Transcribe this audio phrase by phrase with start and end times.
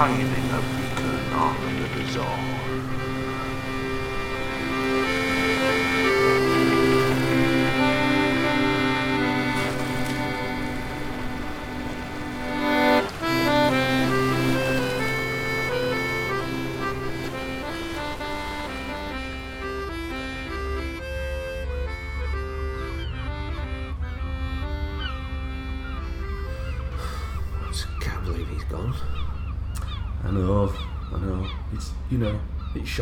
[0.00, 0.39] a beacon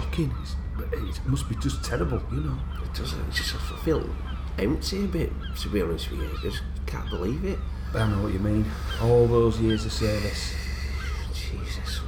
[0.00, 0.32] shocking.
[0.42, 2.58] It's, it must be just terrible, you know.
[2.82, 3.20] It doesn't.
[3.28, 4.08] It's just I feel
[4.58, 5.32] empty a bit.
[5.62, 7.58] To be honest with you, I just can't believe it.
[7.94, 8.64] I know what you mean.
[9.02, 10.54] All those years of service.
[11.32, 12.00] Jesus,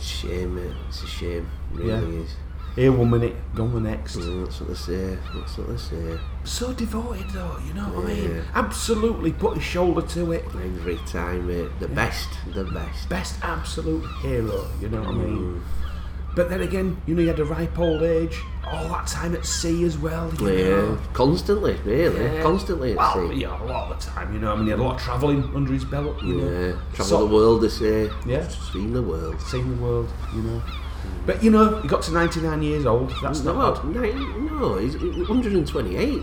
[0.00, 0.74] shame, mate.
[0.88, 1.48] It's a shame.
[1.74, 2.22] It really Yeah.
[2.22, 2.34] is.
[2.74, 4.16] Here one minute, gone the next.
[4.16, 5.18] Mm, That's what they say.
[5.34, 6.18] That's what they say.
[6.44, 8.42] So devoted though, you know what I mean?
[8.54, 10.44] Absolutely put his shoulder to it.
[10.46, 11.70] Every time, mate.
[11.80, 12.28] The best.
[12.52, 13.08] The best.
[13.08, 15.24] Best absolute hero, you know what I Mm.
[15.24, 15.62] mean?
[16.36, 18.38] But then again, you know, he had a ripe old age,
[18.70, 20.30] all that time at sea as well.
[20.38, 20.98] You Yeah, know?
[21.14, 22.42] constantly, really, Yeah.
[22.42, 23.36] constantly at Well, sea.
[23.36, 24.52] yeah, a lot of the time, you know.
[24.52, 26.44] I mean, he had a lot of travelling under his belt, you know.
[26.50, 28.10] Yeah, travel So- the world, they say.
[28.26, 28.46] Yeah.
[28.48, 29.40] seen the world.
[29.40, 30.60] Seen the world, you know.
[31.24, 33.12] But you know, he got to 99 years old.
[33.22, 33.94] That's no, not bad.
[33.96, 36.22] no, no, he's 128.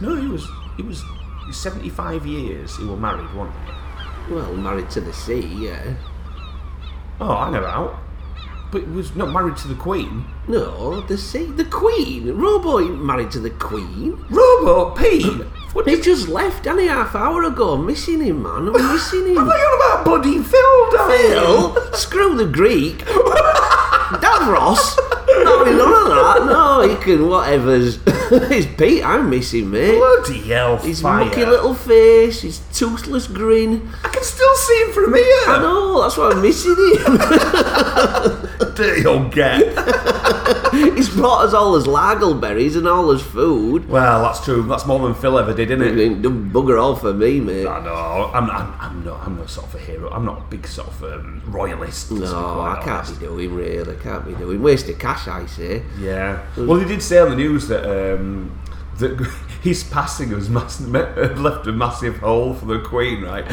[0.00, 1.04] No, he was he was
[1.50, 2.76] 75 years.
[2.78, 3.54] He was married, wasn't
[4.28, 4.34] he?
[4.34, 5.92] Well, married to the sea, yeah.
[7.20, 7.98] Oh, I know out.
[8.72, 10.24] But he was not married to the Queen.
[10.48, 12.32] No, the sea, the Queen.
[12.32, 14.18] Robo ain't married to the Queen.
[14.30, 15.26] Robo Pete.
[15.74, 17.76] What He just left, any half hour ago.
[17.76, 18.68] Missing him, man.
[18.74, 19.34] I'm missing him.
[19.46, 20.38] What are you about, buddy?
[20.38, 20.90] Phil?
[20.90, 21.74] darling?
[21.74, 22.98] Phil, screw the Greek.
[24.22, 24.96] Davros.
[25.44, 26.46] No, none of that.
[26.46, 27.98] No, he can whatever's.
[28.06, 29.04] it's Pete.
[29.04, 29.96] I'm missing, mate.
[29.98, 30.76] Bloody hell!
[30.78, 31.24] His fire.
[31.24, 33.88] mucky little face, his toothless grin.
[34.04, 35.44] I can still see him from here.
[35.48, 37.18] I know, that's why I'm missing him.
[38.74, 39.60] Dirty old get.
[40.72, 43.88] He's brought us all his lagelberries and all his food.
[43.88, 44.62] well, that's true.
[44.62, 47.66] That's more than Phil ever did, isn't It done bugger all for me, mate.
[47.66, 48.30] I know.
[48.32, 49.20] I'm, I'm, I'm not.
[49.26, 50.10] I'm not sort of a hero.
[50.10, 52.10] I'm not a big sort of um, royalist.
[52.10, 53.20] No, I can't honest.
[53.20, 53.96] be doing really.
[53.96, 54.62] Can't be doing.
[54.62, 55.82] Wasted cash, I say.
[55.98, 56.44] Yeah.
[56.56, 58.58] Well, he did say on the news that um,
[58.98, 59.18] that
[59.62, 63.44] his passing has mass- left a massive hole for the Queen, right?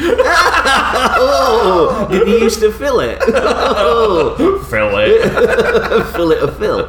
[1.16, 3.18] Oh, did he used to fill it?
[3.26, 6.06] Oh, Fill it.
[6.12, 6.86] fill it a fill.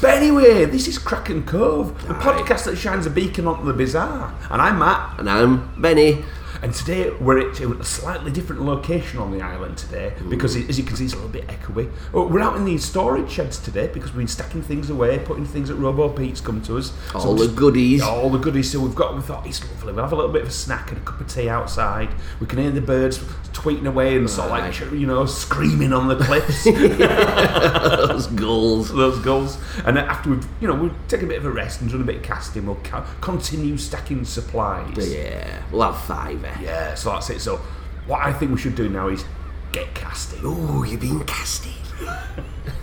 [0.00, 4.34] But anyway, this is Kraken Cove, the podcast that shines a beacon onto the bizarre.
[4.50, 5.18] And I'm Matt.
[5.18, 6.24] And I'm Benny.
[6.62, 10.30] And today we're at a slightly different location on the island today hmm.
[10.30, 11.90] because, it, as you can see, it's a little bit echoey.
[12.12, 15.68] We're out in these storage sheds today because we've been stacking things away, putting things
[15.70, 16.92] that Robo Pete's come to us.
[17.14, 18.02] All we're the just- goodies.
[18.02, 18.70] all the goodies.
[18.70, 19.16] So we've got.
[19.16, 19.92] We thought it's lovely.
[19.92, 22.10] We'll have a little bit of a snack and a cup of tea outside.
[22.38, 23.18] We can hear the birds
[23.52, 26.64] tweeting away and sort of like you know screaming on the cliffs.
[28.12, 28.92] Those gulls.
[28.92, 29.58] those gulls.
[29.84, 32.04] And after we've, you know, we'll take a bit of a rest and done a
[32.04, 32.66] bit of casting.
[32.66, 32.80] We'll
[33.20, 35.12] continue stacking supplies.
[35.12, 36.42] Yeah, we'll have five.
[36.60, 37.40] Yeah, so that's it.
[37.40, 37.58] So
[38.06, 39.24] what I think we should do now is
[39.72, 40.40] get casting.
[40.42, 41.72] Oh, you've been casted.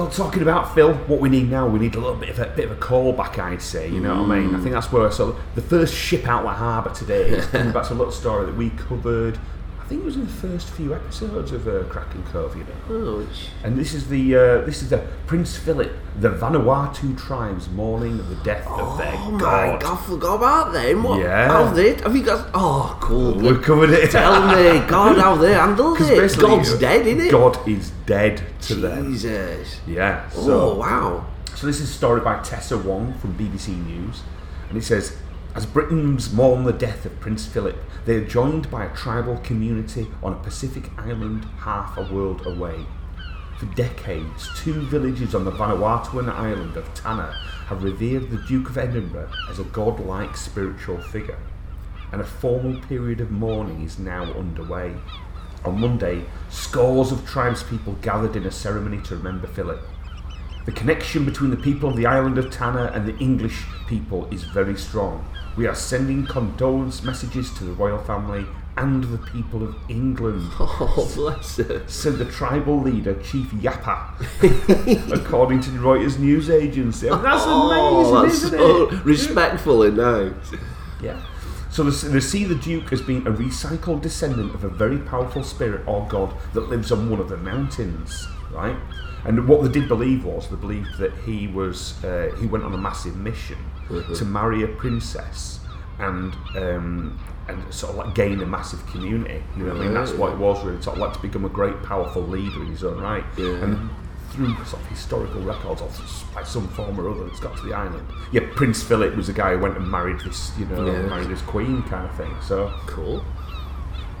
[0.00, 2.46] Well, talking about Phil, what we need now, we need a little bit of a
[2.56, 3.86] bit of a callback, I'd say.
[3.86, 4.54] You know what I mean?
[4.54, 4.62] I hmm.
[4.62, 7.86] think that's where so the first ship out of the harbour today is coming back
[7.88, 9.38] to a little story that we covered.
[9.90, 12.70] I think it was in the first few episodes of uh, Kraken Cove, you know.
[12.90, 13.26] Oh,
[13.64, 15.90] And this is the uh, this is the Prince Philip,
[16.20, 19.80] the Vanuatu tribes mourning the death of their oh my god.
[19.80, 21.02] god, I forgot about them.
[21.02, 21.18] What?
[21.18, 21.48] Yeah.
[21.48, 21.94] How they?
[21.94, 22.50] Have you got?
[22.54, 23.34] Oh, cool.
[23.34, 24.12] We covered it.
[24.12, 26.38] Tell me, God, how they handled it?
[26.38, 27.32] God's uh, dead, isn't it?
[27.32, 29.12] God is dead to them.
[29.12, 29.80] Jesus.
[29.88, 30.30] Yeah.
[30.30, 31.26] So oh wow.
[31.56, 34.22] So this is a story by Tessa Wong from BBC News,
[34.68, 35.16] and it says,
[35.54, 40.06] as Britons mourn the death of Prince Philip, they are joined by a tribal community
[40.22, 42.86] on a Pacific island half a world away.
[43.58, 47.32] For decades, two villages on the Vanuatuan island of Tanna
[47.66, 51.38] have revered the Duke of Edinburgh as a godlike spiritual figure,
[52.12, 54.94] and a formal period of mourning is now underway.
[55.64, 59.82] On Monday, scores of tribespeople gathered in a ceremony to remember Philip.
[60.66, 64.44] The connection between the people of the island of Tanna and the English people is
[64.44, 65.26] very strong.
[65.56, 68.46] We are sending condolence messages to the royal family
[68.76, 71.82] and the people of England, Oh bless her.
[71.88, 74.14] said the tribal leader, Chief Yapa,
[75.12, 77.10] according to the Reuters news agency.
[77.10, 79.04] I mean, that's oh, amazing, that's isn't so it?
[79.04, 80.60] respectful and nice.
[81.02, 81.20] Yeah.
[81.70, 85.42] So they, they see the Duke as being a recycled descendant of a very powerful
[85.42, 88.76] spirit or god that lives on one of the mountains, right?
[89.24, 92.72] And what they did believe was they believed that he was uh, he went on
[92.72, 93.58] a massive mission
[94.14, 95.60] to marry a princess
[95.98, 97.18] and um,
[97.48, 99.42] and sort of like gain a massive community.
[99.56, 100.80] You know, what I mean that's what it was really.
[100.82, 103.24] Sort of like to become a great, powerful leader in his own right.
[103.36, 103.46] Yeah.
[103.64, 103.90] And
[104.30, 105.90] through sort of historical records, or
[106.32, 108.06] by some form or other, it's got to the island.
[108.30, 111.02] Yeah, Prince Philip was the guy who went and married this, you know, Yeah.
[111.02, 112.32] married this queen kind of thing.
[112.40, 113.24] So Cool.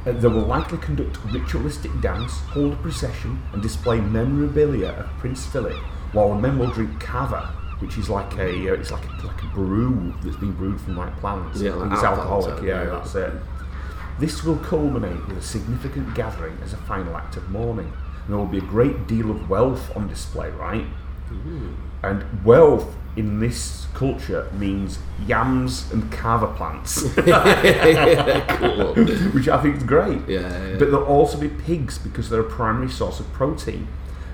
[0.06, 5.46] Uh, they will likely conduct ritualistic dance, hold a procession, and display memorabilia of Prince
[5.46, 5.76] Philip,
[6.12, 9.42] while the men will drink kava, which is like a uh, it's like a, like
[9.42, 11.60] a brew that's been brewed from like plants.
[11.60, 12.62] Yeah, like it's alcoholic.
[12.62, 12.90] Yeah, yeah.
[12.90, 13.32] that's it.
[14.18, 17.90] This will culminate with a significant gathering as a final act of mourning.
[18.24, 20.86] And there will be a great deal of wealth on display, right?
[22.02, 27.02] And wealth in this culture means yams and kava plants.
[27.02, 28.94] cool.
[29.32, 30.28] which I think is great.
[30.28, 30.76] Yeah, yeah.
[30.78, 33.88] But there'll also be pigs because they're a primary source of protein.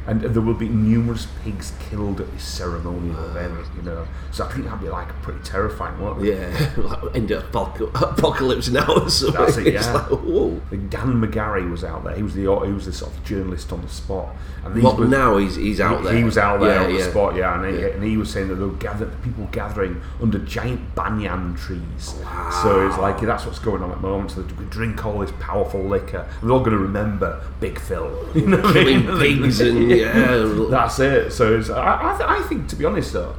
[0.07, 3.31] And there will be numerous pigs killed at this ceremonial ah.
[3.31, 4.07] event, you know.
[4.31, 6.35] So I think that'd be like pretty terrifying, won't it?
[6.35, 9.45] Yeah, like end of apocalypse now or something.
[9.45, 9.93] That's it, yeah.
[9.93, 10.61] like, whoa.
[10.89, 12.15] Dan McGarry was out there.
[12.15, 14.29] He was the he was the sort of journalist on the spot.
[14.65, 16.15] And these Well, were- now he's he's out there.
[16.15, 17.89] He was out there Yeah, on the spot, yeah, and he, Yeah.
[17.89, 22.15] and he was saying that there were gather, people gathering under giant banyan trees.
[22.23, 22.61] Wow.
[22.63, 24.33] So it's like that's what's going on at the moment.
[24.33, 28.07] So they drink all this powerful liquor, and they're all going to remember Big Phil.
[28.37, 29.19] You know what I Killing mean?
[29.43, 30.67] pigs and yeah.
[30.71, 31.33] That's it.
[31.33, 33.35] So it's, I, I, th- I think, to be honest, though,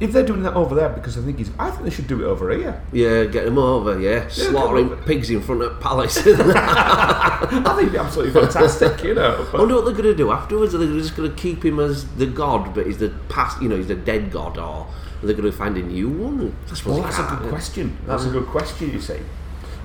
[0.00, 2.22] if they're doing that over there because I think he's, I think they should do
[2.22, 2.82] it over here.
[2.90, 4.28] Yeah, get him over, yeah.
[4.28, 4.96] Slaughtering over.
[5.02, 6.16] pigs in front of palace.
[6.26, 9.46] I think it'd be absolutely fantastic, you know.
[9.52, 10.74] I wonder what they're going to do afterwards.
[10.74, 13.68] Are they just going to keep him as the god, but he's the past, you
[13.68, 14.86] know, he's the dead god, or
[15.22, 16.56] are they going to find a new one?
[16.66, 17.98] I well, that's a good question.
[18.06, 18.92] That's a good question.
[18.92, 19.20] You see.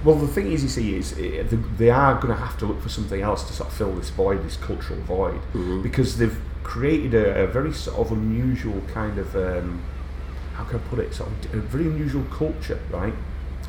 [0.06, 2.66] Well, the thing is, you see, is eh, they- they are going to have to
[2.68, 5.40] look for something else to sort of fill this void, this cultural void,
[5.84, 9.81] because they've created a, a very sort of unusual kind of um,
[10.56, 11.13] how can I put it?
[11.13, 13.13] Sort of a very unusual culture, right?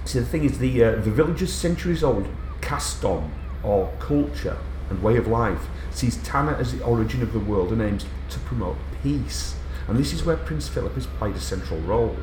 [0.05, 2.27] See, the thing is, the uh, the village's centuries old
[2.61, 4.57] custom or culture
[4.91, 8.39] and way of life sees Tanna as the origin of the world and aims to
[8.41, 9.57] promote peace.
[9.89, 12.17] And this is where Prince Philip has played a central role.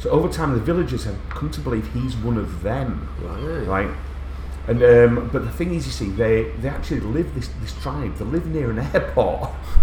[0.00, 3.66] So over time, the villagers have come to believe he's one of them, Right.
[3.66, 3.90] right?
[4.68, 8.16] And um, but the thing is, you see, they they actually live this this tribe.
[8.16, 9.50] They live near an airport.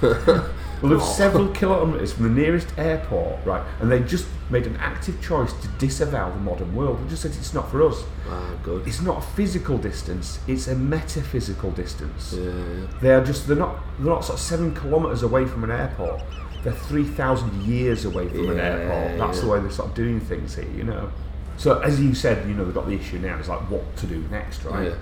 [0.00, 3.62] they live several kilometres from the nearest airport, right?
[3.80, 7.04] And they just made an active choice to disavow the modern world.
[7.04, 8.02] They just said it's not for us.
[8.28, 8.86] Ah, good.
[8.88, 12.32] It's not a physical distance; it's a metaphysical distance.
[12.36, 12.86] Yeah, yeah.
[13.02, 16.22] They are just they're not they're not sort of seven kilometres away from an airport.
[16.68, 19.18] They're three thousand years away from an airport.
[19.18, 21.10] That's the way they're sort of doing things here, you know.
[21.56, 23.38] So as you said, you know, they've got the issue now.
[23.38, 24.88] It's like what to do next, right?
[24.88, 24.94] Yeah.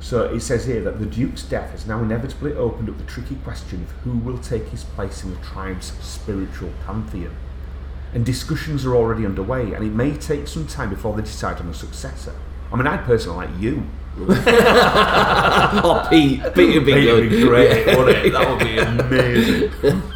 [0.00, 3.36] So it says here that the Duke's death has now inevitably opened up the tricky
[3.36, 7.34] question of who will take his place in the tribe's spiritual pantheon.
[8.12, 11.68] And discussions are already underway, and it may take some time before they decide on
[11.68, 12.34] a successor.
[12.70, 13.86] I mean, I'd personally like you.
[15.86, 17.96] Oh, Pete, Pete would be Pete would be great, Yeah.
[17.98, 18.32] wouldn't it?
[18.32, 20.02] That would be amazing.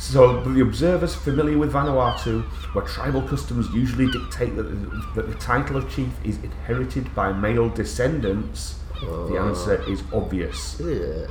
[0.00, 2.42] so the observers familiar with Vanuatu,
[2.74, 7.32] where tribal customs usually dictate that the, that the title of chief is inherited by
[7.32, 9.48] male descendants, the oh.
[9.48, 10.80] answer is obvious.
[10.80, 11.26] Yeah.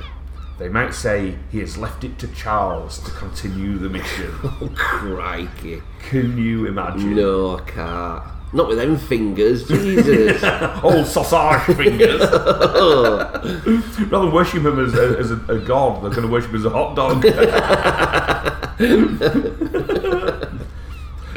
[0.60, 4.30] They might say he has left it to Charles to continue the mission.
[4.44, 5.82] Oh, crikey.
[6.08, 7.16] Can you imagine?
[7.16, 8.22] No, I can't.
[8.52, 10.42] Not with them fingers, Jesus.
[10.82, 12.20] Old sausage fingers.
[14.10, 16.56] Rather than worship him as, a, as a, a god, they're going to worship him
[16.56, 17.24] as a hot dog.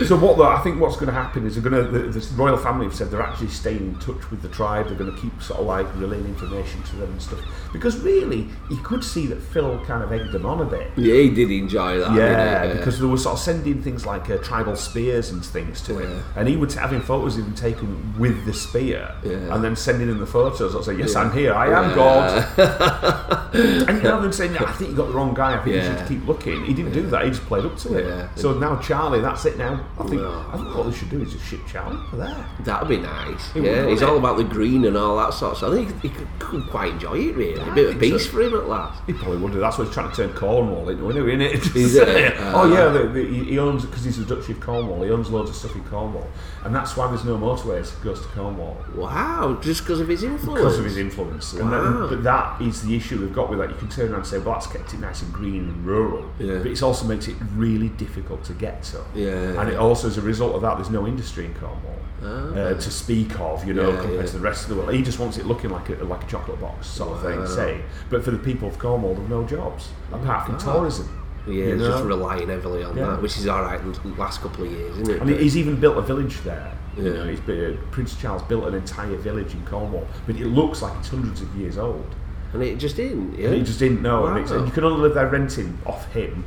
[0.05, 0.37] so what?
[0.37, 1.91] Though, I think what's going to happen is they're going to.
[1.91, 4.87] The, this royal family have said they're actually staying in touch with the tribe.
[4.87, 7.39] They're going to keep sort of like relaying information to them and stuff.
[7.71, 10.91] Because really, you could see that Phil kind of egged them on a bit.
[10.95, 12.13] yeah, he did enjoy that.
[12.13, 15.99] Yeah, because they were sort of sending things like uh, tribal spears and things to
[15.99, 16.21] him, Yeah.
[16.35, 19.53] and he would having photos even taken with the spear, Yeah.
[19.53, 20.75] and then sending him the photos.
[20.75, 21.15] I'd say, "Yes.
[21.15, 21.53] I'm here.
[21.53, 21.95] I am.
[21.95, 22.45] God."
[23.53, 25.59] and you know them saying, "I think you got the wrong guy.
[25.59, 27.23] I think you should keep looking." He didn't do that.
[27.25, 28.05] He just played up to it.
[28.07, 28.27] Yeah.
[28.35, 29.57] So now Charlie, that's it.
[29.57, 30.45] Now I think Yeah.
[30.51, 32.45] I think what they should do is just ship Charlie for there.
[32.61, 33.55] That'd be nice.
[33.55, 35.71] It yeah, he's all about the green and all that sort of stuff.
[35.71, 37.61] I think he could, could quite enjoy it, really.
[37.61, 38.31] I a bit of peace so.
[38.31, 39.03] for him at last.
[39.05, 39.59] He probably would do.
[39.59, 41.75] That's why he's trying to turn Cornwall into, isn't it?
[41.75, 42.33] Is it?
[42.39, 45.03] oh uh, yeah, the, the, he owns because he's the Duchy of Cornwall.
[45.03, 46.27] He owns loads of stuff in Cornwall,
[46.65, 48.77] and that's why there's no motorways goes to Cornwall.
[48.95, 50.59] Wow, just because of his influence.
[50.59, 51.53] because of his influence.
[51.53, 52.07] And Wow.
[52.07, 53.69] that, but that is the issue we've got with that.
[53.69, 56.25] You can turn around and say, well, that's kept it nice and green and rural.
[56.39, 56.57] Yeah.
[56.57, 59.03] But it also makes it really difficult to get to.
[59.13, 59.59] Yeah.
[59.61, 62.27] And also, as a result of that, there's no industry in Cornwall ah.
[62.27, 64.25] uh, to speak of, you know, Yeah, compared yeah.
[64.25, 64.93] to the rest of the world.
[64.93, 67.81] He just wants it looking like a like a chocolate box sort of thing, say.
[68.09, 70.63] But for the people of Cornwall, there's no jobs apart from God.
[70.75, 71.19] tourism.
[71.45, 73.07] Yeah, you it's just relying heavily on Yeah.
[73.07, 75.21] that, which is all right in the last couple of years, isn't it?
[75.21, 76.71] And he's even built a village there.
[76.95, 77.13] You Yeah.
[77.17, 80.93] know, he's uh, Prince Charles built an entire village in Cornwall, but it looks like
[80.99, 82.05] it's hundreds of years old.
[82.53, 83.37] And it just didn't.
[83.37, 84.25] Yeah, And he just didn't know.
[84.27, 84.57] And, Wow.
[84.57, 86.43] and you can only live there renting off him.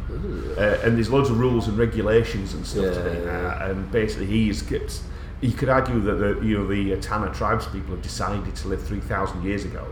[0.56, 3.24] Uh, and there's loads of rules and regulations and stuff to Yeah, there.
[3.24, 3.68] yeah.
[3.70, 5.02] And basically, he's gets.
[5.42, 8.68] You could argue that the you know the uh, Tanna tribes people have decided to
[8.68, 9.84] live three thousand years ago,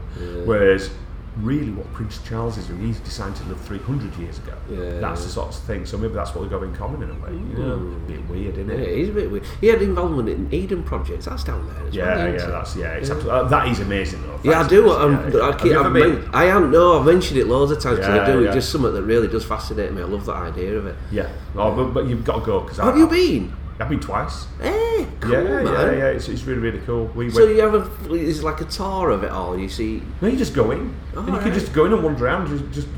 [0.46, 0.90] whereas
[1.38, 4.54] really what Prince Charles is doing, he's decided to live three hundred years ago.
[4.70, 5.84] Yeah, that's the sort of thing.
[5.86, 7.32] So maybe that's what they got in common in a way.
[7.32, 8.88] You know, a bit weird, isn't Yeah, it?
[8.88, 9.44] it is a bit weird.
[9.60, 11.24] He had involvement in Eden projects.
[11.24, 11.86] That's down there.
[11.88, 12.92] As Yeah, well, yeah, that's yeah.
[12.92, 14.40] It's absolutely, uh, that is amazing though.
[14.44, 14.90] Yeah, I do.
[14.92, 15.42] amazing, I'm, yeah, yeah.
[15.42, 16.20] I, Have keep, you ever I've been?
[16.22, 16.70] men- I am.
[16.70, 17.98] No, I've mentioned it loads of times.
[17.98, 18.40] 'cause I Yeah, do.
[18.40, 18.46] yeah.
[18.48, 20.02] It's just something that really does fascinate me.
[20.02, 20.96] I love that idea of it.
[21.10, 23.52] Yeah, oh, but, but you've got to go because Have you been?
[23.80, 24.46] I've been twice.
[24.60, 24.70] Hey,
[25.24, 25.66] cool, yeah, man.
[25.66, 26.06] yeah, yeah.
[26.08, 27.06] It's, it's really really cool.
[27.14, 27.56] We So went.
[27.56, 29.58] you have a, it's like a tour of it all.
[29.58, 32.02] You see, No, you just go in, Oh, and you can just go in and
[32.02, 32.48] wander around.
[32.48, 32.88] Just, just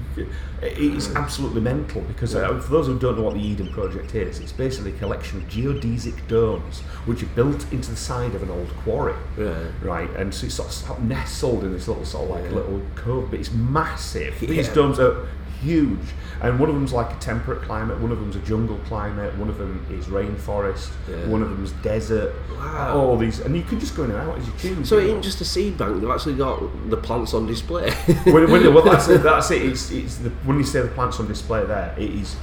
[0.63, 4.39] it's absolutely mental because uh, for those who don't know what the Eden Project is,
[4.41, 8.51] it's basically a collection of geodesic domes which are built into the side of an
[8.51, 9.15] old quarry.
[9.37, 9.67] Right.
[9.83, 13.31] Right, and so it's sort of, nestled in this little sort of like little cove,
[13.31, 14.39] but it's massive.
[14.41, 15.29] These domes are
[15.63, 15.99] huge,
[16.43, 19.49] and one of them's like a temperate climate, one of them's a jungle climate, one
[19.49, 21.27] of them is rainforest, Yeah.
[21.27, 22.35] one of them's desert.
[22.57, 22.99] Wow.
[22.99, 24.89] All these, and you can just go in and out as you choose.
[24.89, 26.01] so it ain't just a seed bank.
[26.01, 26.61] They've actually got
[26.91, 27.91] the plants on display.
[28.25, 29.23] when, when, well, that's it.
[29.23, 29.63] That's it.
[29.63, 32.37] It's, it's the, when you say the plants on display there, it is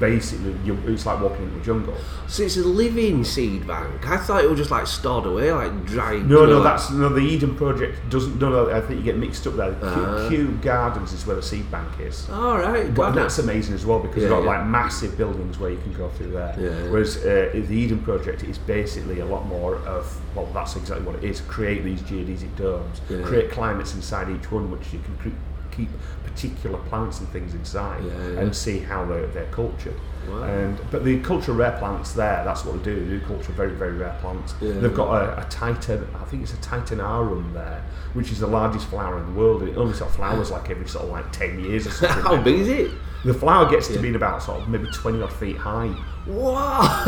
[0.00, 1.94] basically you, it's like walking into a jungle.
[2.26, 4.08] so it's a living seed bank.
[4.08, 6.18] I thought it was just like stored away, like dry.
[6.18, 7.08] No, no, like- that's no.
[7.08, 8.38] The Eden Project doesn't.
[8.38, 8.70] No, no.
[8.70, 9.72] I think you get mixed up there.
[9.74, 10.28] Kew- Ah.
[10.28, 12.28] Kew Gardens is where the seed bank is.
[12.30, 14.58] All right, But that's amazing as well because Yeah, you've got yeah.
[14.60, 16.54] like massive buildings where you can go through there.
[16.58, 16.90] Yeah.
[16.90, 21.16] Whereas uh, the Eden Project is basically a lot more of well, that's exactly what
[21.16, 21.40] it is.
[21.42, 25.38] Create these geodesic domes, create climates inside each one, which you can cre-
[25.76, 25.88] keep
[26.24, 28.40] particular plants and things inside, Yeah, yeah.
[28.40, 29.94] and see how they're, they're cultured.
[30.28, 30.42] Wow.
[30.44, 32.94] And but the culture of rare plants there, that's what they do.
[33.04, 34.54] They do culture of very very rare plants.
[34.60, 34.72] Yeah.
[34.72, 38.46] They've got a, a titan, I think it's a titan arum there, which is the
[38.46, 39.62] largest flower in the world.
[39.64, 42.22] It only sort of flowers like every sort of like ten years or something.
[42.22, 42.90] How big is it?
[43.24, 44.00] The flower gets to Yeah.
[44.02, 45.94] be about sort of maybe 20 odd feet high.
[46.26, 47.02] Wow,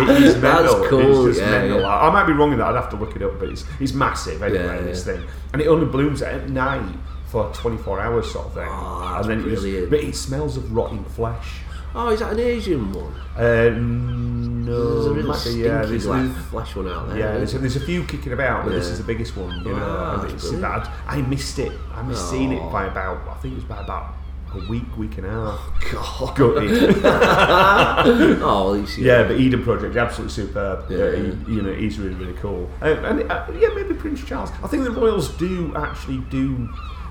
[0.00, 0.74] It is mental.
[0.80, 1.26] That's cool.
[1.28, 1.80] It's just yeah, mental.
[1.80, 1.98] yeah.
[1.98, 2.68] I might be wrong in that.
[2.68, 5.22] I'd have to look it up, but it's, it's massive anyway, Yeah, this thing.
[5.52, 6.94] And it only blooms at night
[7.28, 8.68] for 24 hours sort of thing.
[8.68, 9.90] Oh, and then it just- brilliant.
[9.90, 11.60] but it smells of rotting flesh.
[11.94, 13.14] Oh, is that an Asian one?
[13.34, 17.18] Uh, There's a no, real stinky yeah, there's, like flesh one out there.
[17.18, 19.56] yeah, there's, there's a few kicking about, but this is the biggest one.
[19.64, 20.86] You know, Wow, and it's bad.
[21.06, 21.72] I missed it.
[21.94, 22.68] I missed seeing it Oh.
[22.70, 23.26] by about.
[23.28, 24.14] I think it was by about
[24.54, 26.36] a week, week and a half.
[26.36, 26.38] God.
[28.42, 30.90] Oh, least you Yeah, but Eden Project, absolutely superb.
[30.90, 30.98] Yeah.
[30.98, 32.70] Yeah, he, you know, he's really, really cool.
[32.82, 34.50] Um, and uh, yeah, maybe Prince Charles.
[34.62, 36.68] I think the royals do actually do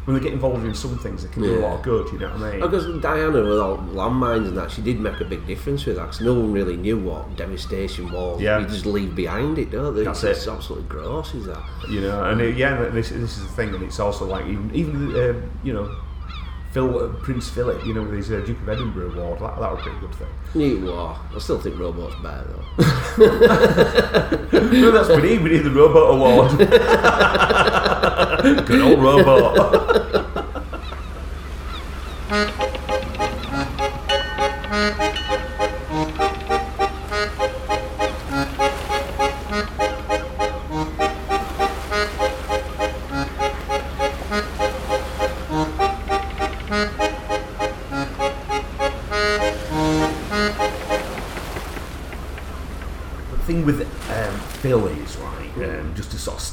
[0.08, 2.10] when they get involved in some things, they can do a lot of good.
[2.14, 2.62] You know what I mean?
[2.62, 6.04] Because Diana, with all landmines and that, she did make a big difference with that.
[6.04, 8.40] Because no one really knew what devastation was.
[8.40, 8.60] Yeah.
[8.60, 10.06] You just leave behind it, don't they?
[10.06, 10.50] That's it's it.
[10.50, 11.62] absolutely gross, is that?
[11.90, 14.74] You know, and uh, yeah, this, this is the thing, and it's also like even
[14.74, 15.94] even um, you know.
[16.72, 19.80] Phil, Prince Philip, you know, with his uh, Duke of Edinburgh award, that, that was
[19.80, 20.28] a pretty good thing.
[20.54, 21.18] You war.
[21.36, 22.64] I still think robots better though.
[24.72, 25.42] no, that's we need.
[25.42, 26.58] We need the Robot Award.
[28.68, 29.58] Good old robot.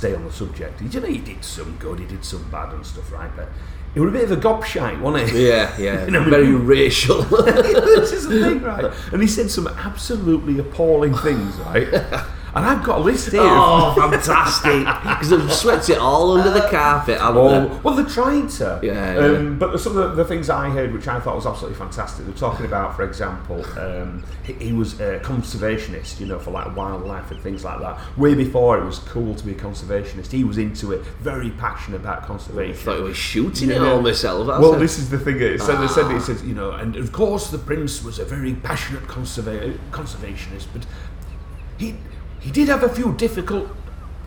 [0.05, 0.83] stay on the subject.
[0.83, 3.31] You know, he did some good, he did some bad and stuff, right?
[3.35, 3.49] But
[3.95, 5.49] he was a bit of a gobshite, wasn't he?
[5.49, 6.05] yeah, yeah.
[6.05, 7.23] You know, Very racial.
[7.23, 8.93] this is the thing, right?
[9.13, 11.89] And he said some absolutely appalling things, right?
[12.55, 13.41] And I've got a list here.
[13.43, 14.87] oh, fantastic!
[15.15, 17.75] Because they've swept it all under the carpet, haven't Oh, they?
[17.83, 18.79] well, they're trying to.
[18.83, 21.79] Yeah, Um, but some of the, the things I heard, which I thought was absolutely
[21.79, 26.51] fantastic, they're talking about, for example, um, he, he was a conservationist, you know, for
[26.53, 27.99] like wildlife and things like that.
[28.19, 31.97] Way before it was cool to be a conservationist, he was into it, very passionate
[32.01, 32.77] about I conservation.
[32.77, 33.91] thought he was shooting it Yeah.
[33.93, 34.47] all myself.
[34.47, 35.41] Well, a- this is the thing.
[35.41, 38.25] It said, they said it says, you know, and of course the prince was a
[38.25, 40.87] very passionate conserva- conservationist, but
[41.79, 41.97] he
[42.45, 43.67] he did have a few difficult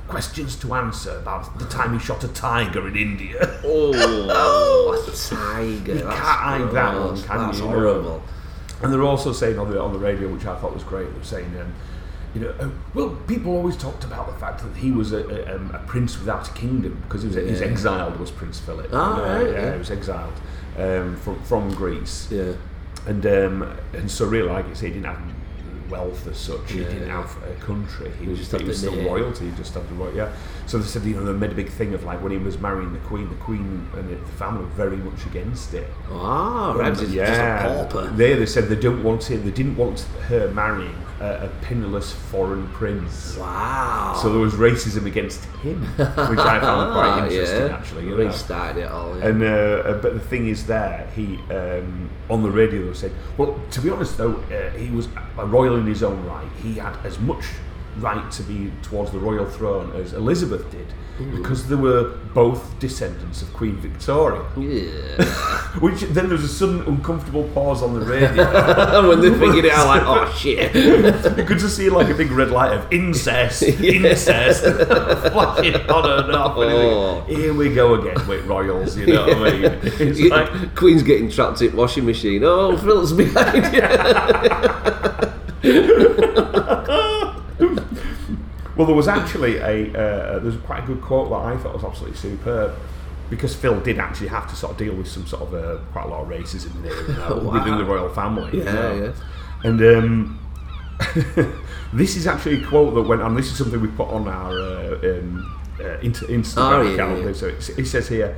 [0.08, 3.60] questions to answer about the time he shot a tiger in India.
[3.64, 5.94] Oh, a tiger.
[5.96, 7.66] You can't hide that one, can That's you?
[7.68, 8.22] horrible.
[8.82, 11.18] And they're also saying on the on the radio, which I thought was great, they
[11.18, 11.74] were saying, um,
[12.34, 15.56] you know, uh, well, people always talked about the fact that he was a, a,
[15.56, 18.90] um, a prince without a kingdom because he was, he was exiled, was Prince Philip.
[18.94, 19.72] Ah, Uh, right, yeah, yeah.
[19.74, 20.34] he was exiled
[20.78, 22.54] um, from from Greece, Yeah.
[23.08, 23.56] and um,
[23.94, 25.22] and so really, like I say, he didn't have
[25.90, 26.72] wealth as such.
[26.72, 26.90] He Yeah.
[26.90, 28.12] didn't have a country.
[28.20, 29.08] He, He was, just he had was the still name.
[29.12, 29.46] royalty.
[29.50, 30.18] He just had the royalty.
[30.18, 30.32] Yeah.
[30.66, 32.60] So they said, you know, they made a big thing of like when he was
[32.60, 33.30] marrying the queen.
[33.30, 35.88] The queen and the family were very much against it.
[36.12, 36.94] Ah, right.
[36.94, 38.08] Just, yeah, just a pauper.
[38.16, 39.38] They, they said they don't want it.
[39.38, 43.38] They didn't want her marrying a, a penniless foreign prince.
[43.38, 44.18] Wow.
[44.22, 47.76] So there was racism against him, which I found quite Ah, interesting yeah.
[47.78, 48.06] actually.
[48.06, 48.32] You know.
[48.32, 49.18] started it all.
[49.18, 49.28] Yeah.
[49.28, 53.60] And uh, uh, but the thing is, there he um, on the radio said, well,
[53.72, 55.08] to be honest though, uh, he was
[55.38, 56.48] a royal in his own right.
[56.62, 57.46] He had as much
[58.00, 60.88] right to be towards the royal throne as Elizabeth did,
[61.18, 61.38] mm.
[61.38, 64.44] because they were both descendants of Queen Victoria.
[64.58, 65.26] yeah.
[65.80, 69.08] Which then there was a sudden uncomfortable pause on the radio.
[69.10, 70.74] when they figured it out, like, oh shit.
[70.74, 76.36] you could just see like a big red light of incest, incest, flashing on and
[76.36, 76.54] off.
[76.58, 77.26] Oh.
[77.28, 78.98] you think, Here we go again with royals.
[78.98, 79.80] You know what I mean?
[79.84, 82.44] It's like Queen's getting trapped in washing machine.
[82.44, 83.74] Oh, Phil's behind
[85.64, 87.04] you.
[88.78, 91.84] Well, there was actually a uh, there's quite a good quote that I thought was
[91.84, 92.74] absolutely superb.
[93.30, 96.06] Because Phil did actually have to sort of deal with some sort of uh, quite
[96.06, 97.54] a lot of racism there you know, Wow.
[97.60, 98.58] within the royal family.
[98.60, 98.96] you Yeah, know.
[99.04, 99.12] yeah.
[99.70, 100.40] And um,
[101.94, 103.36] this is actually a quote that went on.
[103.36, 107.24] This is something we put on our uh, um, uh, Instagram Oh, yeah, account.
[107.26, 107.34] yeah.
[107.34, 108.38] So it, it says here.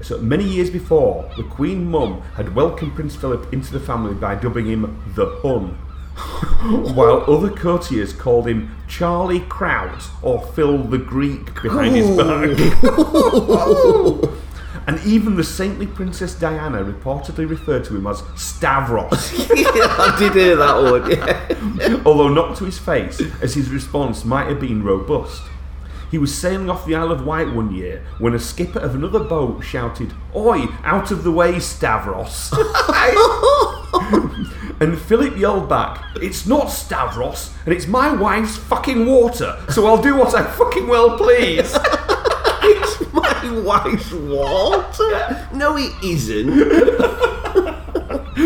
[0.00, 4.34] So many years before, the Queen Mum had welcomed Prince Philip into the family by
[4.34, 5.76] dubbing him the Hun,
[6.94, 12.50] while other courtiers called him Charlie Kraut or Phil the Greek behind his back.
[14.86, 19.10] and even the saintly Princess Diana reportedly referred to him as Stavros.
[19.50, 21.10] I did hear that one.
[21.10, 22.02] Yeah.
[22.04, 25.42] although not to his face, as his response might have been robust.
[26.10, 29.20] He was sailing off the Isle of Wight one year when a skipper of another
[29.20, 32.52] boat shouted, Oi, out of the way, Stavros!
[34.82, 40.02] And Philip yelled back, It's not Stavros, and it's my wife's fucking water, so I'll
[40.02, 41.76] do what I fucking well please.
[42.64, 45.48] It's my wife's water.
[45.52, 46.48] No, it isn't.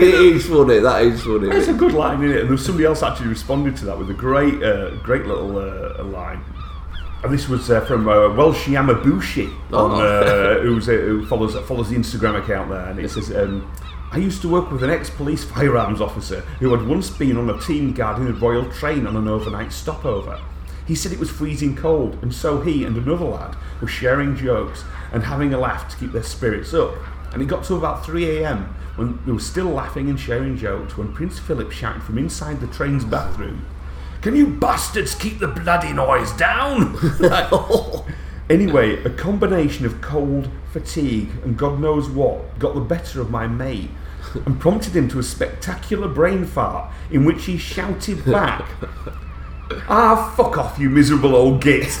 [0.00, 0.80] it is funny.
[0.80, 1.48] That is funny.
[1.48, 2.40] It's a good line, isn't it?
[2.40, 5.56] And there was somebody else actually responded to that with a great, uh, great little
[5.58, 6.42] uh, line.
[7.22, 9.92] And this was uh, from uh, Welsh Yamabushi, Oh.
[9.92, 13.34] uh, who's, uh, who follows follows the Instagram account there, and it says.
[13.34, 13.70] Um,
[14.14, 17.60] I used to work with an ex-police firearms officer who had once been on a
[17.60, 20.40] team guarding the Royal Train on an overnight stopover.
[20.86, 24.84] He said it was freezing cold, and so he and another lad were sharing jokes
[25.12, 26.94] and having a laugh to keep their spirits up.
[27.32, 28.76] And it got to about 3 a.m.
[28.94, 32.68] when they were still laughing and sharing jokes when Prince Philip shouted from inside the
[32.68, 33.66] train's bathroom,
[34.22, 36.96] Can you bastards keep the bloody noise down?
[38.48, 43.48] anyway, a combination of cold, fatigue, and God knows what got the better of my
[43.48, 43.90] mate
[44.46, 48.68] and prompted him to a spectacular brain fart in which he shouted back,
[49.88, 51.88] Ah, fuck off, you miserable old git.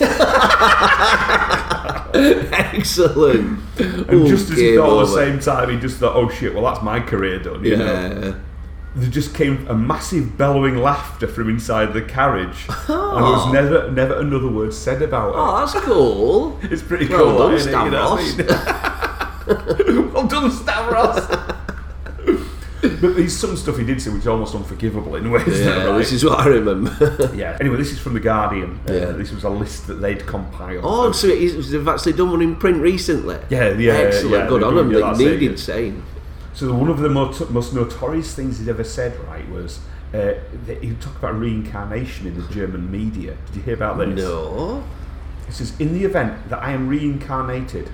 [2.14, 3.58] Excellent.
[3.78, 6.64] And just as he thought at the same time, he just thought, oh shit, well,
[6.64, 7.64] that's my career done.
[7.64, 7.84] You know?
[7.84, 8.34] Yeah.
[8.96, 12.66] There just came a massive bellowing laughter from inside the carriage.
[12.68, 15.34] And there was never never another word said about it.
[15.36, 16.60] Oh, that's cool.
[16.70, 17.84] It's pretty Well cool, done, isn't it?
[17.84, 20.12] You know I mean?
[20.12, 21.26] well done, Stavros.
[23.04, 25.60] But there's some stuff he did say which is almost unforgivable in ways.
[25.60, 25.98] Yeah, right?
[25.98, 27.30] this is what I remember.
[27.34, 27.58] yeah.
[27.60, 28.80] Anyway, this is from the Guardian.
[28.88, 29.04] Uh, Yeah.
[29.12, 30.80] This was a list that they'd compiled.
[30.84, 33.38] oh, so they've actually done one in print recently.
[33.50, 34.30] Yeah, yeah, Excellent.
[34.32, 34.90] yeah, Good on them.
[35.18, 36.02] They needed saying.
[36.54, 39.80] So one of the most, most notorious things he'd ever said, right, was
[40.14, 40.34] uh,
[40.66, 43.36] that he talked about reincarnation in the German media.
[43.46, 44.16] Did you hear about this?
[44.16, 44.82] No.
[45.46, 47.90] It says, in the event that I am reincarnated,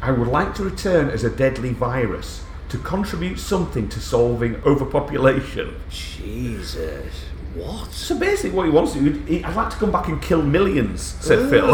[0.00, 2.44] I would like to return as a deadly virus
[2.74, 5.76] to contribute something to solving overpopulation.
[5.88, 7.12] Jesus.
[7.54, 7.92] What?
[7.92, 10.42] So basically, what he wants to do, he, I'd like to come back and kill
[10.42, 11.68] millions, said Phil.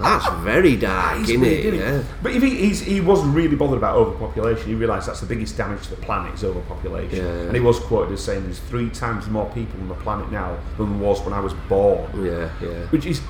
[0.00, 1.66] That's very dark, isn't it?
[1.66, 1.78] isn't?
[1.78, 2.02] Yeah.
[2.20, 5.56] But if he, he's, he was really bothered about overpopulation, he realised that's the biggest
[5.56, 7.18] damage to the planet is overpopulation.
[7.18, 7.42] Yeah.
[7.42, 10.58] And he was quoted as saying there's three times more people on the planet now
[10.78, 12.24] than there was when I was born.
[12.24, 12.86] Yeah, yeah.
[12.86, 13.20] Which is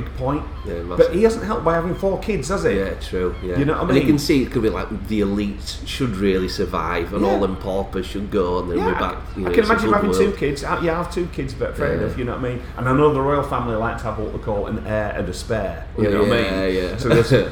[0.00, 0.44] big point.
[0.66, 2.72] Yeah, but he hasn't helped by having four kids, has he?
[2.76, 3.34] Yeah, true.
[3.42, 5.78] Yeah, You know what I And you can see it could be like the elite
[5.86, 7.30] should really survive, and Yeah.
[7.30, 9.16] all them paupers should go, and then Yeah, we're back.
[9.36, 10.22] You know, I can imagine having world.
[10.22, 10.64] two kids.
[10.64, 11.98] Uh, Yeah, I have two kids, but fair Yeah.
[12.00, 12.18] enough.
[12.18, 12.60] You know what I mean.
[12.76, 15.26] And I know the royal family like to have what they call an heir and
[15.28, 15.86] a spare.
[15.96, 16.44] You know what I mean?
[16.52, 16.66] yeah.
[16.80, 16.96] Yeah.
[16.98, 17.08] So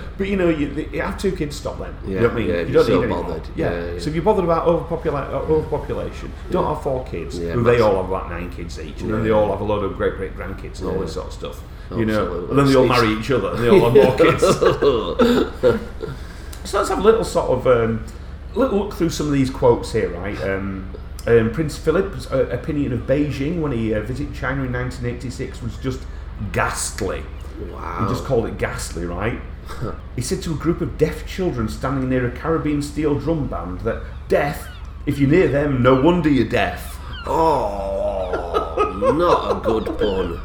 [0.18, 1.56] but you know, you, you have two kids.
[1.56, 1.94] Stop then.
[2.06, 2.48] you know what I mean?
[2.48, 3.42] yeah, you don't you're need bothered.
[3.56, 3.70] Yeah.
[3.98, 7.38] So if you're bothered about overpopula- uh, overpopulation, don't have four kids.
[7.38, 9.96] They all have like nine kids each, and then they all have a load of
[9.96, 11.58] great great grandkids and all this sort of stuff.
[11.90, 14.42] You know, and then they all marry each other, and they all have more kids.
[16.64, 18.04] So let's have a little sort of um,
[18.54, 20.40] little look through some of these quotes here, right?
[20.42, 20.90] Um,
[21.26, 25.76] um, Prince Philip's uh, opinion of Beijing when he uh, visited China in 1986 was
[25.78, 26.00] just
[26.52, 27.22] ghastly.
[27.70, 28.00] Wow.
[28.02, 29.40] He just called it ghastly, right?
[30.16, 33.80] he said to a group of deaf children standing near a Caribbean steel drum band
[33.80, 34.66] that deaf,
[35.06, 36.98] if you're near them, no wonder you're deaf.
[37.26, 40.40] Oh, not a good pun.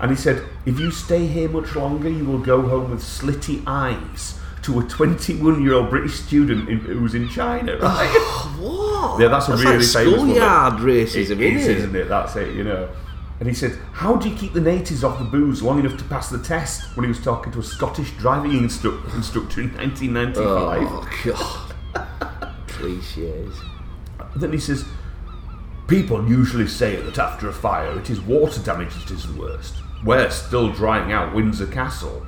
[0.00, 3.62] And he said, if you stay here much longer, you will go home with slitty
[3.66, 4.38] eyes.
[4.64, 8.10] To a 21 year old British student in, who was in China, right?
[8.12, 9.20] Oh, what?
[9.22, 11.54] Yeah, that's a really like famous one, schoolyard racism, is, isn't it?
[11.54, 12.08] isn't it?
[12.08, 12.90] That's it, you know.
[13.38, 16.04] And he said, How do you keep the natives off the booze long enough to
[16.04, 16.94] pass the test?
[16.94, 20.88] When he was talking to a Scottish driving instru- instructor in 1995.
[20.92, 22.54] Oh god.
[22.68, 23.58] Cliches.
[24.36, 24.84] Then he says,
[25.88, 29.76] People usually say that after a fire it is water damage that is the worst.
[30.04, 32.26] We're still drying out Windsor Castle.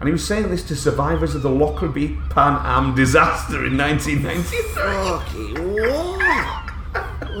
[0.00, 4.62] And he was saying this to survivors of the Lockerbie Pan Am disaster in 1993.
[4.74, 6.20] Fucking?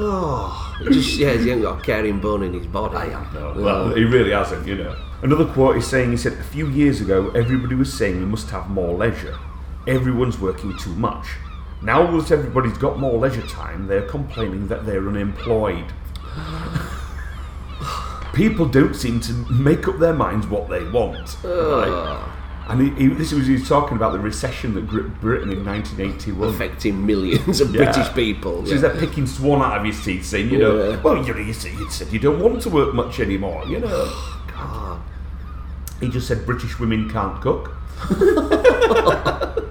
[0.02, 3.10] Oh, it just shows he ain't got a caring bone in his body.
[3.34, 4.96] No, well, he really hasn't, you know.
[5.22, 8.50] Another quote is saying, he said, a few years ago, everybody was saying we must
[8.50, 9.38] have more leisure.
[9.86, 11.26] Everyone's working too much.
[11.82, 15.92] Now that everybody's got more leisure time, they're complaining that they're unemployed.
[18.32, 21.36] People don't seem to make up their minds what they want.
[21.42, 22.36] Right?
[22.68, 25.64] And he, he, this was he was talking about the recession that gripped Britain in
[25.64, 26.48] 1981.
[26.54, 27.84] affecting millions of Yeah.
[27.84, 28.64] British people.
[28.64, 28.90] So he's yeah.
[28.90, 31.02] there picking swan out of his teeth, saying, you know, Yeah.
[31.02, 33.80] well, you, know, you, said, you said you don't want to work much anymore, you
[33.80, 33.88] know.
[34.52, 35.00] God.
[36.00, 37.72] He just said British women can't cook.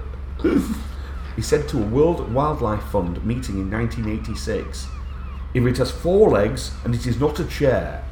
[1.36, 4.88] he said to a World Wildlife Fund meeting in 1986
[5.54, 8.04] if it has four legs and it is not a chair,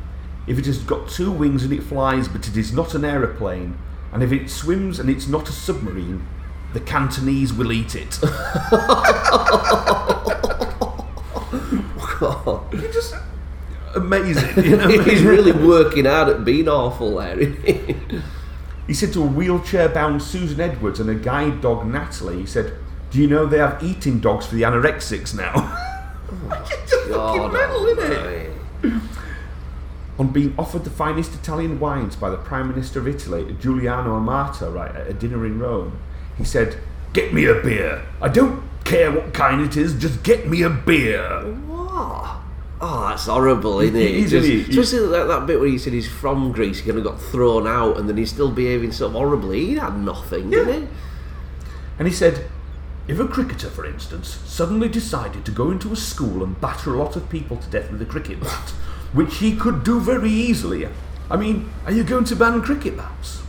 [0.47, 3.77] if it has got two wings and it flies but it is not an aeroplane,
[4.11, 6.25] and if it swims and it's not a submarine,
[6.73, 8.19] the Cantonese will eat it.
[12.21, 13.15] You're just
[13.95, 14.63] amazing.
[14.63, 17.37] You know He's really working hard at being awful there.
[17.37, 18.93] he?
[18.93, 22.73] Said to a wheelchair bound Susan Edwards and a guide dog Natalie, he said,
[23.11, 25.51] Do you know they have eating dogs for the anorexics now?
[26.29, 29.16] Oh it's just fucking God mental, isn't it?
[30.19, 34.71] On being offered the finest Italian wines by the Prime Minister of Italy, Giuliano Amato,
[34.71, 35.99] right, at a dinner in Rome,
[36.37, 36.77] he said,
[37.13, 38.03] Get me a beer.
[38.21, 41.43] I don't care what kind it is, just get me a beer.
[41.67, 42.37] What?
[42.79, 44.11] Oh, that's horrible, isn't it?
[44.11, 44.77] Is, Just- isn't it?
[44.79, 47.67] Especially that, that bit where he said he's from Greece, he kind of got thrown
[47.67, 49.65] out, and then he's still behaving so horribly.
[49.65, 50.87] He had nothing, didn't he?
[51.99, 52.45] And he said,
[53.07, 56.97] if a cricketer, for instance, suddenly decided to go into a school and batter a
[56.99, 58.73] lot of people to death with a cricket bat,
[59.17, 60.87] which he could do very easily,
[61.29, 63.41] I mean, are you going to ban cricket bats?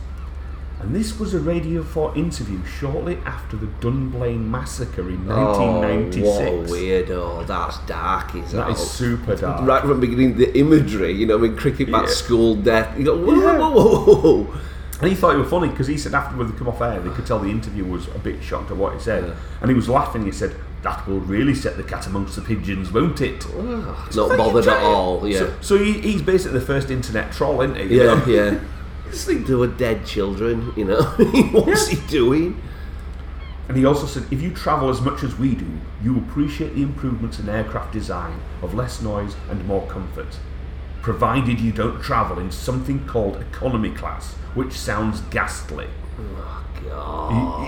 [0.79, 6.71] And this was a Radio 4 interview shortly after the Dunblane massacre in Oh, 1996.
[6.71, 7.45] what weirdo.
[7.45, 8.71] That's dark, is that that?
[8.71, 9.67] is super dark.
[9.67, 12.13] Right from the beginning, the imagery, you know, I mean, cricket bat, Yeah.
[12.13, 12.97] school, death.
[12.97, 13.57] You go, whoa, Yeah.
[13.59, 14.47] whoa, whoa, whoa.
[15.01, 17.09] And he thought it was funny because he said after they come off air, they
[17.11, 19.23] could tell the interview was a bit shocked at what he said.
[19.25, 19.33] Yeah.
[19.61, 20.25] And he was laughing.
[20.25, 23.45] He said, That will really set the cat amongst the pigeons, won't it?
[23.55, 25.39] Not bothered at all, yeah.
[25.39, 27.97] So, so he, he's basically the first internet troll, isn't he?
[27.97, 28.59] Yeah, yeah.
[29.09, 31.01] Just think there were dead children, you know.
[31.51, 31.99] What's Yeah.
[31.99, 32.61] he doing?
[33.67, 35.67] And he also said, if you travel as much as we do,
[36.01, 40.39] you appreciate the improvements in aircraft design of less noise and more comfort,
[41.01, 45.87] provided you don't travel in something called economy class, which sounds ghastly.
[46.91, 47.63] Oh,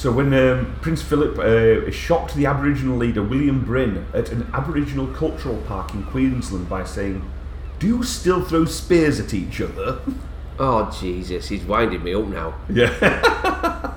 [0.00, 5.06] So when um, Prince Philip uh, shocked the Aboriginal leader William Brin at an Aboriginal
[5.08, 7.30] cultural park in Queensland by saying,
[7.78, 10.00] "Do you still throw spears at each other?"
[10.58, 12.54] Oh, Jesus, he's winding me up now.
[12.68, 13.94] Yeah.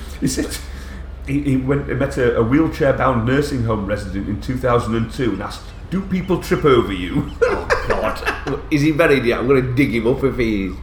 [0.20, 0.56] he said
[1.26, 5.62] he, he went and met a, a wheelchair-bound nursing home resident in 2002 and asked,
[5.90, 8.60] "Do people trip over you?" Oh, God.
[8.72, 9.40] Is he buried yet?
[9.40, 10.76] I'm going to dig him up if he is.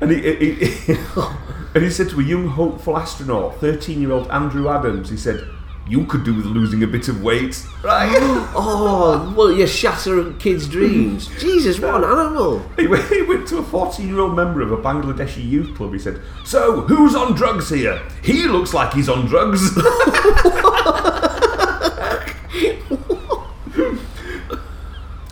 [0.00, 0.54] and he, he,
[0.94, 1.36] he-
[1.76, 5.46] and he said to a young hopeful astronaut, 13-year-old Andrew Adams, he said,
[5.86, 8.16] You could do with losing a bit of weight, right?
[8.58, 11.26] Oh, well, you shatter kids' dreams.
[11.38, 12.66] Jesus, what an animal.
[12.78, 15.92] he, went, he went to a 14 year old member of a Bangladeshi youth club.
[15.92, 18.00] He said, So, who's on drugs here?
[18.22, 19.76] He looks like he's on drugs.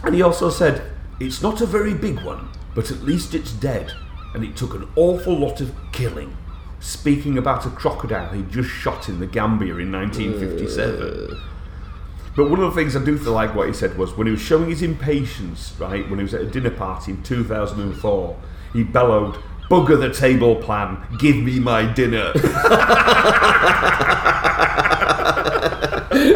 [0.05, 0.83] and he also said,
[1.19, 3.95] It's not a very big one, but at least it's dead.
[4.35, 6.37] And it took an awful lot of killing.
[6.81, 11.41] Speaking about a crocodile he just shot in the Gambia in 1957.
[12.37, 14.33] But one of the things I do feel like what he said was when he
[14.33, 18.37] was showing his impatience, right, when he was at a dinner party in 2004,
[18.73, 19.37] he bellowed,
[19.71, 22.33] Bugger the table plan, give me my dinner.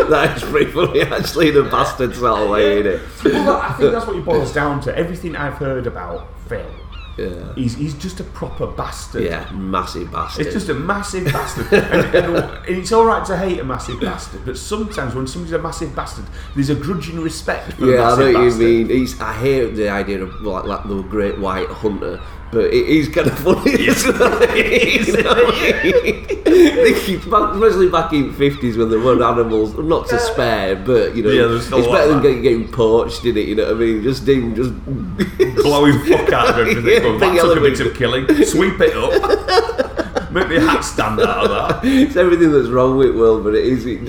[0.08, 3.24] that is pretty funny, actually, the bastard sort of way, innit?
[3.24, 4.96] well, I think that's what it boils down to.
[4.96, 6.64] Everything I've heard about Phil,
[7.18, 7.54] Yeah.
[7.54, 9.24] he's, he's just a proper bastard.
[9.24, 10.46] Yeah, massive bastard.
[10.46, 11.72] It's just a massive bastard.
[11.72, 15.52] and, and, and it's all right to hate a massive bastard, but sometimes when somebody's
[15.52, 18.88] a massive bastard, there's a grudging respect for yeah, I know what you mean.
[18.88, 22.20] He's, I hate the idea of like, like the great white hunter,
[22.52, 23.72] but it is kind of funny.
[23.87, 24.14] isn't?
[24.14, 27.20] You know I mean?
[27.30, 31.30] Back- Especially back in fifties when there were animals, not to spare, but you know,
[31.30, 33.46] Yeah, it's better than getting, getting poached in it.
[33.48, 34.02] You know what I mean?
[34.02, 34.72] Just him, just
[35.62, 36.87] blowing fuck out of everything.
[36.87, 38.26] Yeah, going, took a bit of killing.
[38.44, 40.30] Sweep it up.
[40.32, 41.80] Make the hat stand out of that.
[41.84, 43.87] it's everything that's wrong with Will, but it is.
[43.87, 44.00] It,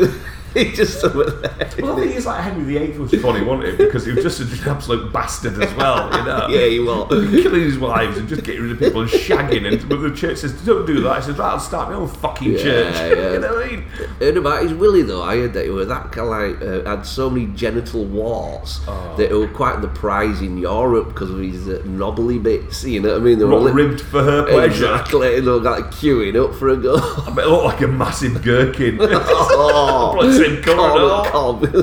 [0.56, 1.12] it's just there.
[1.80, 3.78] Well, I think it's like Henry VIII was funny, wasn't it?
[3.78, 6.48] Because he was just an absolute bastard as well, you know.
[6.50, 7.08] Yeah, he was.
[7.42, 9.66] Killing his wives and just getting rid of people and shagging.
[9.72, 12.08] And but the church says, "Don't do that." I said, "Right, I'll start my own
[12.08, 13.34] fucking Yeah, church." yeah.
[13.34, 13.84] you know what I mean?
[14.20, 15.22] heard about his Willie though.
[15.24, 18.82] I heard that he was that kind of like uh, had so many genital warts
[18.88, 19.16] Oh.
[19.18, 22.84] that he was quite the prize in Europe because of his uh, knobbly bits.
[22.84, 23.40] You know what I mean?
[23.40, 24.86] They were li- ribbed for her pleasure.
[24.92, 25.40] Exactly.
[25.40, 26.96] They were like queuing up for a go.
[26.98, 28.98] I bet it looked like a massive gherkin.
[29.02, 31.26] oh, Blood same colour and all.
[31.26, 31.74] cob, cob.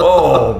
[0.00, 0.58] Oh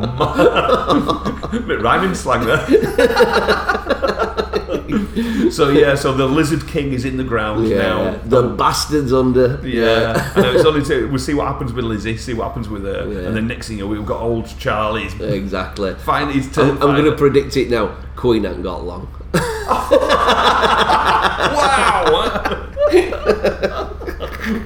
[1.52, 2.66] man, bit rhyming slang there.
[5.50, 8.16] so yeah, so the Lizard King is in the ground yeah, now.
[8.24, 9.60] the bastards under.
[9.66, 12.84] Yeah, know it's only to, we'll see what happens with Lizzie, see what happens with
[12.84, 13.26] her, Yeah.
[13.26, 15.94] and then next thing you know, we've got old Charlie's exactly.
[15.96, 16.82] find his I'm.
[16.82, 17.96] I'm going to predict it now.
[18.16, 19.08] Queen hasn't got long.
[19.34, 19.88] wow.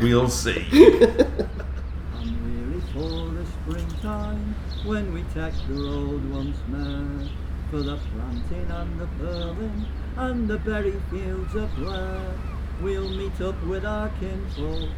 [0.02, 0.66] we'll see.
[2.14, 4.54] I'm weary for the springtime
[4.86, 7.28] when we tack the road once more
[7.70, 9.84] for the planting and the purling
[10.16, 12.20] and the berry fields of Blair.
[12.80, 14.88] We'll meet up with our kinfolk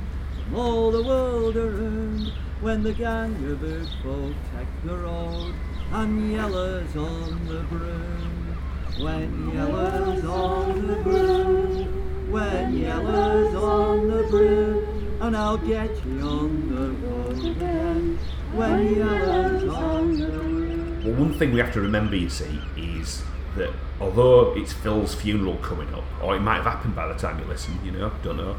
[0.45, 5.55] from all the world around when the gang of good folk tack the road
[5.93, 8.57] and yellers on the broom.
[9.01, 16.69] When yellers on the broom, when yellers on the broom, and I'll get you on
[16.75, 18.19] the road again.
[18.53, 21.05] When yellers on.
[21.05, 23.23] Well, one thing we have to remember, you see, is
[23.57, 27.39] that although it's Phil's funeral coming up, or it might have happened by the time
[27.39, 28.57] you listen, you know, don't know,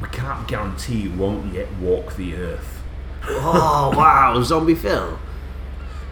[0.00, 2.80] we can't guarantee he won't yet walk the earth.
[3.24, 5.18] oh wow, Zombie Phil.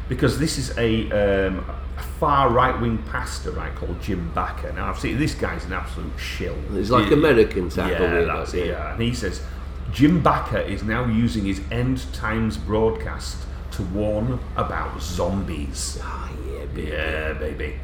[0.09, 1.65] Because this is a, um,
[1.99, 4.75] a far right wing pastor, right, called Jim Bakker.
[4.75, 6.57] Now, I've seen this guy's an absolute shill.
[6.73, 8.73] He's like He- American type yeah, of weirdo, that's it, yeah.
[8.73, 8.93] yeah.
[8.93, 9.43] And he says
[9.92, 13.38] Jim Bakker is now using his end times broadcast
[13.72, 15.99] to warn about zombies.
[16.03, 16.88] Oh yeah, baby.
[16.88, 17.75] Yeah, baby.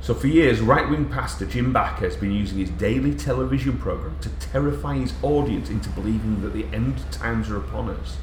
[0.00, 4.28] So for years, right-wing pastor Jim Bakker has been using his daily television program to
[4.28, 8.16] terrify his audience into believing that the end times are upon us.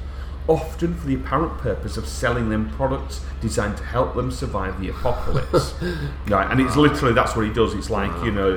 [0.47, 4.89] Often for the apparent purpose of selling them products designed to help them survive the
[4.89, 5.73] apocalypse.
[6.27, 7.73] right, and it's literally that's what he does.
[7.73, 8.55] It's like you know,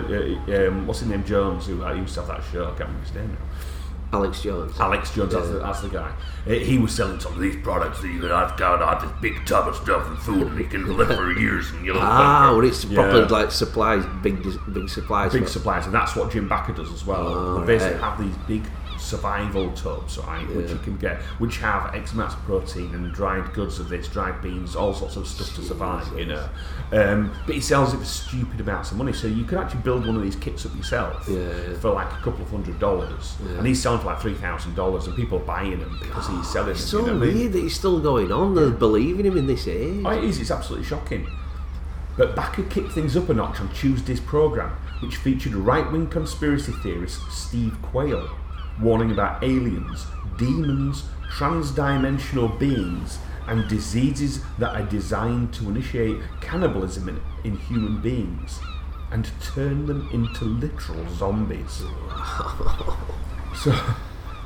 [0.48, 2.64] uh, um, what's his name, Jones, who I used to have that show.
[2.64, 3.55] I can't remember his name now.
[4.16, 4.72] Alex Jones.
[4.80, 6.12] Alex Jones, that's, the, that's the guy.
[6.46, 9.44] He was selling some of these products that you can have down out this big
[9.46, 11.70] tub of stuff and food, and it can live for years.
[11.70, 13.02] And you know, Ah, well, it's Yeah.
[13.02, 15.32] proper like supplies, big, big supplies.
[15.32, 17.26] big supplies, and that's what Jim Bakker does as well.
[17.26, 18.04] Oh, they basically right.
[18.10, 18.62] have these big
[19.06, 23.52] survival tubs, right, which you can get, which have X amounts of protein and dried
[23.54, 26.48] goods of this, dried beans, all sorts of stuff to survive, you know.
[26.92, 30.06] Um, but he sells it for stupid amounts of money, so you can actually build
[30.06, 31.24] one of these kits up yourself
[31.80, 35.06] for like a couple of hundred dollars, and he's selling for like three thousand dollars,
[35.06, 36.88] and people are buying them because he's selling It's them.
[36.90, 37.38] so you know what I mean?
[37.38, 38.54] weird that he's still going on.
[38.54, 40.02] They're believing him in this age.
[40.04, 40.40] Oh, it is.
[40.40, 41.26] It's absolutely shocking.
[42.16, 46.72] But Bakker kicked things up a notch on Tuesday's programme, which featured right wing conspiracy
[46.82, 48.30] theorist Steve Quayle,
[48.80, 57.20] warning about aliens, demons, trans-dimensional beings, and diseases that are designed to initiate cannibalism in,
[57.44, 58.60] in human beings
[59.12, 61.82] and turn them into literal zombies.
[63.56, 63.74] So,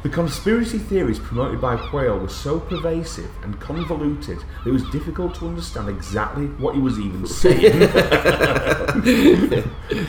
[0.03, 5.35] The conspiracy theories promoted by Quayle were so pervasive and convoluted that it was difficult
[5.37, 7.81] to understand exactly what he was even saying.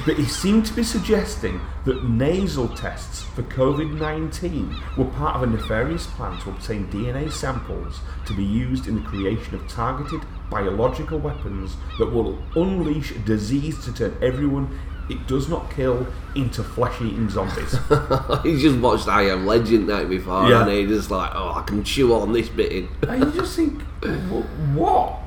[0.05, 5.43] but he seemed to be suggesting that nasal tests for COVID 19 were part of
[5.43, 10.21] a nefarious plan to obtain DNA samples to be used in the creation of targeted
[10.49, 14.79] biological weapons that will unleash disease to turn everyone
[15.11, 17.75] it does not kill into flesh eating zombies.
[18.43, 20.61] He's just watched I Am Legend night before, Yeah.
[20.61, 22.87] and he just like, oh, I can chew on this bit in.
[23.07, 23.81] and you just think,
[24.73, 25.17] what?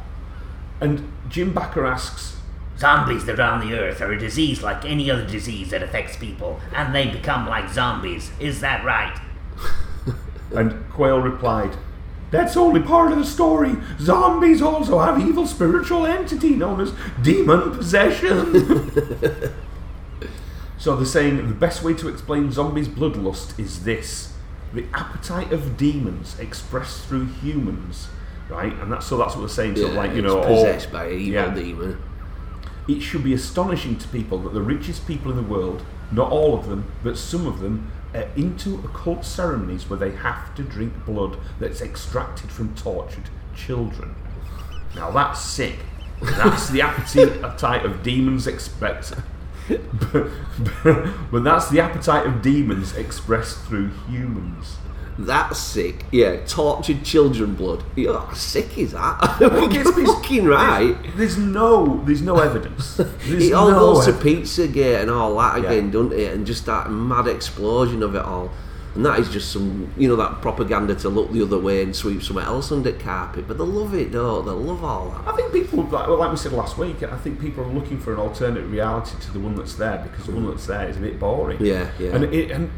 [0.80, 2.32] And Jim Bakker asks,
[2.76, 6.16] Zombies that are on the earth are a disease like any other disease that affects
[6.16, 8.32] people, and they become like zombies.
[8.40, 9.16] Is that right?
[10.52, 11.76] and Quayle replied,
[12.32, 13.76] That's only part of the story.
[14.00, 16.92] Zombies also have evil spiritual entity known as
[17.22, 18.90] demon possession.
[20.84, 24.34] so they're saying the best way to explain zombies' bloodlust is this
[24.74, 28.08] the appetite of demons expressed through humans.
[28.50, 29.76] Right, and that's so that's what we're saying.
[29.76, 31.54] So, Yeah, like you know, possessed by an evil yeah.
[31.54, 32.02] demon.
[32.86, 36.54] It should be astonishing to people that the richest people in the world, not all
[36.54, 40.92] of them, but some of them, are into occult ceremonies where they have to drink
[41.06, 44.14] blood that's extracted from tortured children.
[44.94, 45.78] Now that's sick.
[46.20, 46.82] That's the
[47.42, 49.14] appetite of demons expect.
[49.68, 50.29] But,
[51.31, 54.77] but that's the appetite of demons expressed through humans.
[55.16, 56.07] That's sick.
[56.11, 57.85] Yeah, tortured children blood.
[57.94, 59.20] Yeah, how sick is that?
[59.40, 60.96] It's- it's- fucking right.
[61.16, 62.96] There's no, there's no evidence.
[62.96, 65.70] There's It all no goes to ev- Pizzagate and all that Yeah.
[65.70, 66.33] again, doesn't it?
[66.35, 68.50] And just that mad explosion of it all.
[68.94, 71.94] And that is just some, you know, that propaganda to look the other way and
[71.94, 73.48] sweep somewhere else under the carpet.
[73.48, 74.52] But they love it, don't they?
[74.52, 75.26] Love all that.
[75.26, 77.98] I think people, like, well, like we said last week, I think people are looking
[77.98, 80.96] for an alternate reality to the one that's there because the one that's there is
[80.96, 81.64] a bit boring.
[81.64, 82.14] Yeah, yeah.
[82.14, 82.70] And it, and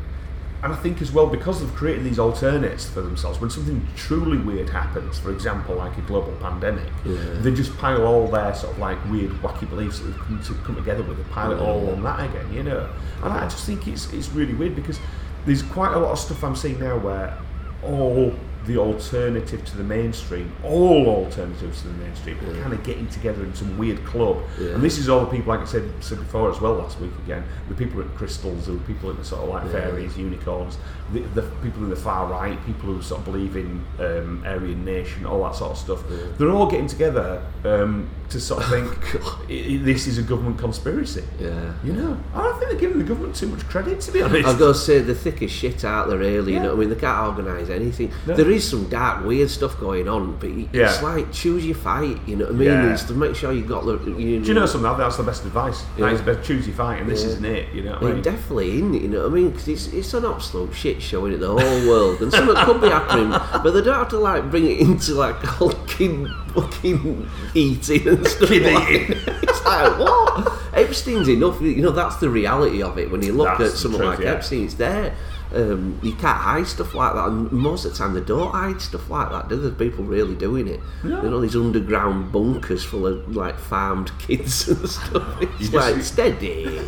[0.63, 3.41] and I think as well because they've created these alternates for themselves.
[3.41, 8.27] When something truly weird happens, for example, like a global pandemic, they just pile all
[8.27, 11.19] their sort of like weird, wacky beliefs that they've come to come together with.
[11.19, 12.89] They pile it all on that again, you know.
[13.23, 14.99] And I just think it's it's really weird because
[15.47, 17.39] there's quite a lot of stuff I'm seeing now where
[17.83, 18.35] all
[18.67, 23.45] the alternative to the mainstream, all alternatives to the mainstream, are kind of getting together
[23.45, 24.43] in some weird club.
[24.59, 24.71] Yeah.
[24.71, 27.13] And this is all the people, like I said, said before as well last week
[27.25, 30.79] again, the people at crystals, the people at the sort of like fairies, unicorns,
[31.13, 34.85] the, the people in the far right, people who sort of believe in um, Aryan
[34.85, 36.03] nation, all that sort of stuff.
[36.39, 39.15] They're all getting together um, to sort of think
[39.51, 41.23] i- this is a government conspiracy.
[41.41, 41.73] Yeah.
[41.85, 44.47] You know, I don't think they're giving the government too much credit, to be honest.
[44.49, 46.55] I've got to say, the thickest shit out there, really.
[46.55, 46.89] You know I mean?
[46.89, 48.11] They can't organise anything.
[48.27, 48.35] No.
[48.35, 50.89] There is some dark, weird stuff going on, but y- Yeah.
[50.91, 52.19] it's like choose your fight.
[52.27, 52.69] You know what I mean?
[52.69, 52.93] Yeah.
[52.93, 53.93] It's to make sure you got the.
[54.19, 54.97] You Do you know something?
[54.99, 55.85] That's the best advice.
[55.97, 56.07] Yeah.
[56.07, 56.47] That is best.
[56.47, 57.73] Choose your fight, and this isn't it.
[57.73, 58.23] You know what I mean?
[58.23, 59.51] definitely in, you know what I mean?
[59.51, 62.89] Because it's, it's an absolute shit show in the whole world, and something could be
[62.89, 68.27] happening, but they don't have to like bring it into like fucking fucking eating and
[68.29, 68.49] stuff.
[68.49, 69.19] Kid like eating.
[69.43, 70.53] It's like what?
[70.75, 71.61] Epstein's enough.
[71.61, 73.11] You know that's the reality of it.
[73.11, 74.33] When you look That's at someone truth, like yeah.
[74.35, 75.15] Epstein, it's there.
[75.55, 78.81] Um, you can't hide stuff like that, and most of the time they don't hide
[78.81, 79.49] stuff like that.
[79.49, 80.81] Do the people really doing it?
[81.05, 85.41] You know these underground bunkers full of like farmed kids and stuff.
[85.41, 86.81] It's just- like steady.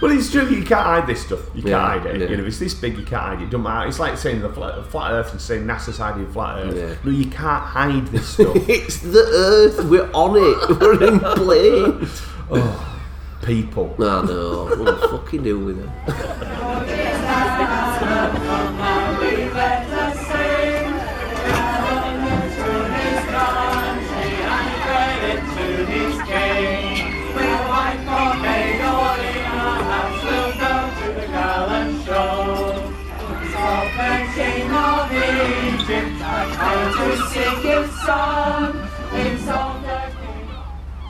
[0.00, 0.46] Well, it's true.
[0.48, 1.40] You can't hide this stuff.
[1.54, 2.20] You can't Yeah, hide it.
[2.20, 2.28] yeah.
[2.28, 3.44] You know, if it's this big, you can't hide it.
[3.44, 3.88] It Don't matter.
[3.88, 6.76] It's like saying the flat, flat Earth and saying NASA's hiding flat Earth.
[6.76, 6.94] Yeah.
[7.04, 8.56] No, you can't hide this stuff.
[8.68, 9.84] It's the Earth.
[9.86, 10.78] We're on it.
[10.80, 12.08] We're in plane.
[12.50, 13.00] Oh,
[13.42, 13.94] people.
[13.98, 14.64] No, no.
[14.82, 15.88] What the fucking do with it?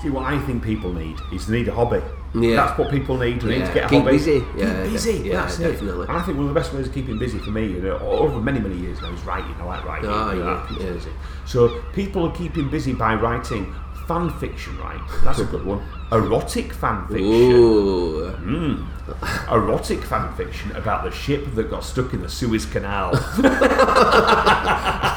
[0.00, 2.00] See, what I think people need is they need a hobby.
[2.34, 2.56] Yeah.
[2.66, 3.40] That's what people need.
[3.40, 4.12] They need to get a Keep hobby.
[4.16, 4.40] busy.
[4.40, 5.12] Keep Yeah, busy.
[5.24, 6.04] yeah, That's definitely.
[6.04, 6.08] it.
[6.08, 7.98] And I think one of the best ways of keeping busy for me, you know,
[7.98, 9.52] over many, many years now, is writing.
[9.58, 10.08] I like writing.
[10.08, 10.92] Oh, you know, yeah, that keeps me yeah.
[10.92, 11.10] busy.
[11.46, 13.74] So people are keeping busy by writing
[14.08, 15.00] fan fiction, right?
[15.22, 15.82] That's a good one.
[16.10, 17.24] Erotic fan fiction.
[17.26, 18.34] Ooh.
[19.50, 23.14] Erotic fan fiction about the ship that got stuck in the Suez Canal.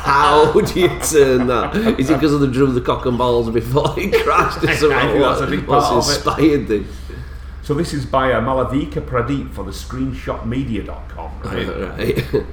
[0.04, 1.76] How do you turn that?
[2.00, 5.08] Is it because of the drew the cock and balls before it crashed or I
[5.08, 6.28] think that's a big part What's of it.
[6.28, 6.88] inspired them?
[7.64, 11.68] so this is by uh, Malavika Pradeep for the screenshotmedia.com, right?
[11.98, 12.46] Right.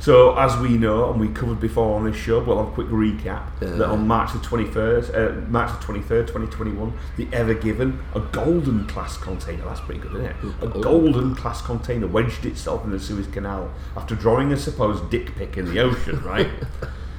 [0.00, 3.58] So, as we know, and we covered before on this show, we'll a quick recap
[3.60, 8.86] that on March the 21st, uh, March the 23rd, 2021, the Ever Given, a golden
[8.86, 10.36] class container, that's pretty good, isn't it?
[10.62, 15.34] A golden class container wedged itself in the Suez Canal after drawing a supposed dick
[15.34, 16.48] pic in the ocean, right?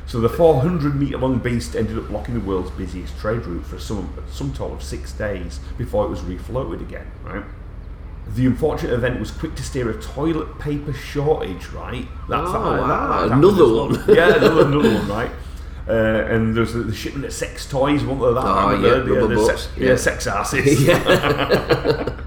[0.10, 3.78] So the 400 metre long beast ended up blocking the world's busiest trade route for
[3.78, 7.44] some, some total of six days before it was refloated again, right?
[8.28, 12.08] The unfortunate event was quick to steer a toilet paper shortage, right?
[12.30, 12.88] That's Oh, that- wow.
[13.22, 14.04] that- that Another one.
[14.08, 15.32] yeah, another, another one, right?
[15.88, 15.92] Uh,
[16.32, 18.34] and there's the, the shipment of sex toys, wasn't there?
[18.34, 19.88] That Oh, yeah, the, rubber the sex, yeah.
[19.90, 20.84] yeah, sex asses.
[20.88, 22.10] yeah.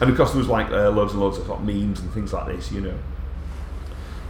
[0.00, 2.32] And of course, there was like uh, loads and loads of of memes and things
[2.32, 2.94] like this, you know.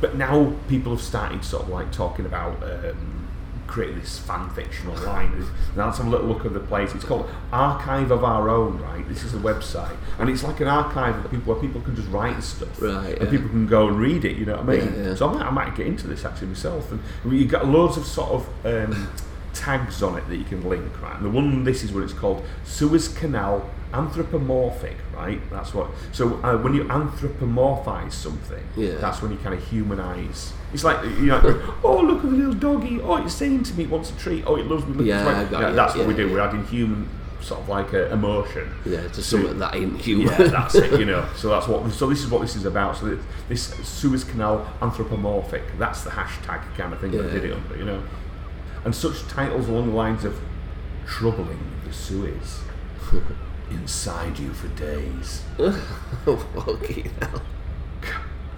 [0.01, 3.29] But now people have started sort of like talking about um,
[3.71, 5.47] creating this fan fiction online.
[5.77, 6.95] Now let's have a little look at the place.
[6.95, 9.09] It's called Archive of Our Own, right?
[9.09, 12.09] This is a website, and it's like an archive of people where people can just
[12.09, 13.31] write stuff, Right, and yeah.
[13.31, 14.37] people can go and read it.
[14.37, 14.95] You know what I mean?
[14.95, 15.15] Yeah, yeah.
[15.15, 16.91] So I might, I might get into this actually myself.
[16.93, 18.67] And you've got loads of sort of.
[18.67, 19.11] Um,
[19.53, 22.13] tags on it that you can link right and the one this is what it's
[22.13, 28.97] called Suez Canal anthropomorphic right that's what so uh, when you anthropomorphize something Yeah.
[28.97, 31.41] that's when you kind of humanize it's like you know
[31.85, 34.45] oh look at the little doggy oh it's saying to me it wants a treat
[34.47, 36.33] oh it loves me look, Yeah, it's like- got yeah, that's what we do yeah.
[36.35, 37.09] we're adding human
[37.41, 40.27] sort of like a emotion yeah, to something that ain't human.
[40.29, 40.93] yeah, that's it.
[41.01, 41.91] You know, so that's what.
[41.91, 42.99] So this is what this is about.
[42.99, 45.63] So this, this Suez Canal anthropomorphic.
[45.79, 47.33] That's the hashtag kind of thing that I Yeah.
[47.33, 47.77] did it under.
[47.79, 48.03] You know,
[48.85, 50.39] and such titles along the lines of
[51.07, 52.61] "Troubling the Suez,"
[53.71, 55.43] "Inside You for Days,"
[56.25, 57.43] Fucking hell.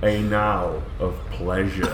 [0.02, 1.82] "Anal of Pleasure."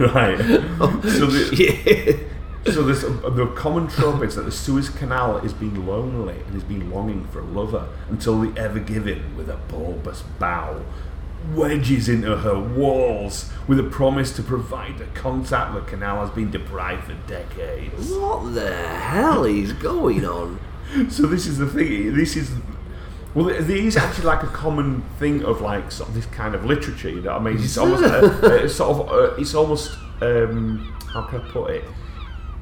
[0.00, 0.38] right.
[0.38, 2.72] So the, oh, Yeah.
[2.72, 6.64] So this, the common trope is that the Suez Canal is being lonely and is
[6.64, 10.82] being longing for a lover until the ever given, with a bulbous bow,
[11.54, 16.50] wedges into her walls with a promise to provide the contact the canal has been
[16.50, 18.10] deprived for decades.
[18.10, 20.60] What the hell is going on?
[21.10, 22.14] So this is the thing.
[22.14, 22.48] This is
[23.34, 26.64] well, there is actually like a common thing of like sort of this kind of
[26.64, 27.10] literature.
[27.10, 27.62] You know what I mean?
[27.62, 28.30] It's almost, uh,
[28.62, 31.84] it's sort of, uh, it's almost, um, how can I put it?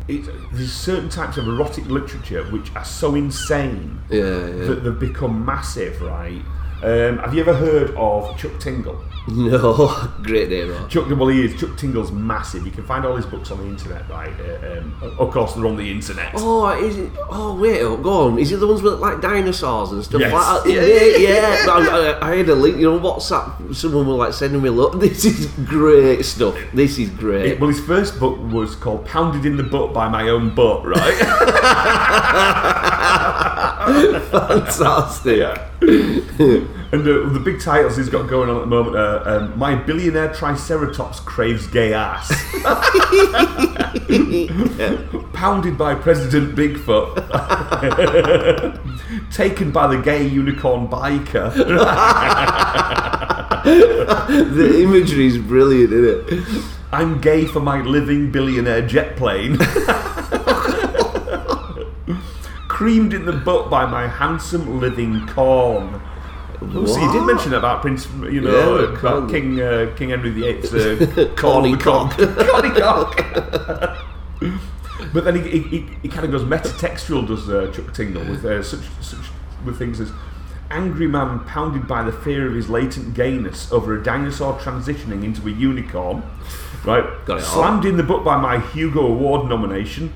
[0.08, 4.64] It, there's certain types of erotic literature which are so insane Yeah, yeah.
[4.64, 6.42] that they've become massive, right?
[6.82, 9.02] Um, have you ever heard of Chuck Tingle?
[9.26, 10.86] No, great name, right?
[10.90, 11.58] Chuck, well, he is.
[11.58, 12.66] Chuck Tingle's massive.
[12.66, 14.30] You can find all his books on the internet, right?
[14.38, 16.32] Uh, um, of course, they're on the internet.
[16.36, 17.10] Oh, is it?
[17.30, 18.38] Oh, wait, oh, go on.
[18.38, 20.30] Is it the ones with like dinosaurs and stuff Yes.
[20.32, 20.70] like that?
[20.70, 21.64] Yeah, yeah.
[21.72, 23.74] I, I, I had a link, you know, WhatsApp.
[23.74, 26.54] Someone was like sending me, look, this is great stuff.
[26.74, 27.46] This is great.
[27.52, 30.84] It- well, his first book was called "Pounded in the Butt by My Own Butt,"
[30.84, 31.14] right?
[34.30, 35.58] Fantastic.
[36.94, 39.74] And uh, the big titles he's got going on at the moment are um, "My
[39.74, 42.28] Billionaire Triceratops Craves Gay Ass,"
[45.32, 47.16] "Pounded by President Bigfoot,"
[49.32, 51.52] "Taken by the Gay Unicorn Biker."
[53.64, 56.64] the imagery is brilliant, isn't it?
[56.92, 59.56] I'm gay for my living billionaire jet plane.
[62.68, 66.00] Creamed in the butt by my handsome living corn.
[66.74, 69.30] Oh, so you did mention about Prince, you know, Yeah, about.
[69.30, 72.16] King uh, King Henry VIII's uh, Corny cock.
[72.16, 73.16] corny cock.
[75.12, 78.62] but then he, he, he kind of goes metatextual, does uh, Chuck Tingle, with uh,
[78.62, 79.20] such such
[79.64, 80.10] with things as
[80.70, 85.46] angry man pounded by the fear of his latent gayness over a dinosaur transitioning into
[85.46, 86.22] a unicorn.
[86.84, 87.52] Right, Got it all.
[87.52, 90.12] slammed in the book by my Hugo Award nomination.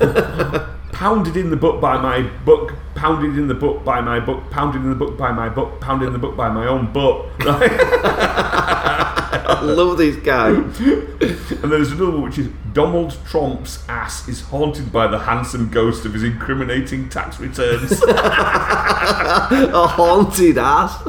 [0.92, 4.82] pounded in the butt by my book, pounded in the butt by my book, pounded
[4.82, 7.26] in the book by my book, pounded in the book by my own book.
[7.48, 7.70] Right?
[9.30, 10.48] I love this guy.
[10.50, 16.04] and there's another one which is Donald Trump's ass is haunted by the handsome ghost
[16.04, 18.00] of his incriminating tax returns.
[18.02, 21.02] A haunted ass.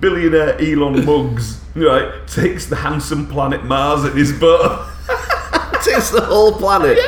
[0.00, 4.88] Billionaire Elon Musk, right, takes the handsome planet Mars in his butt.
[5.86, 6.98] Takes the whole planet.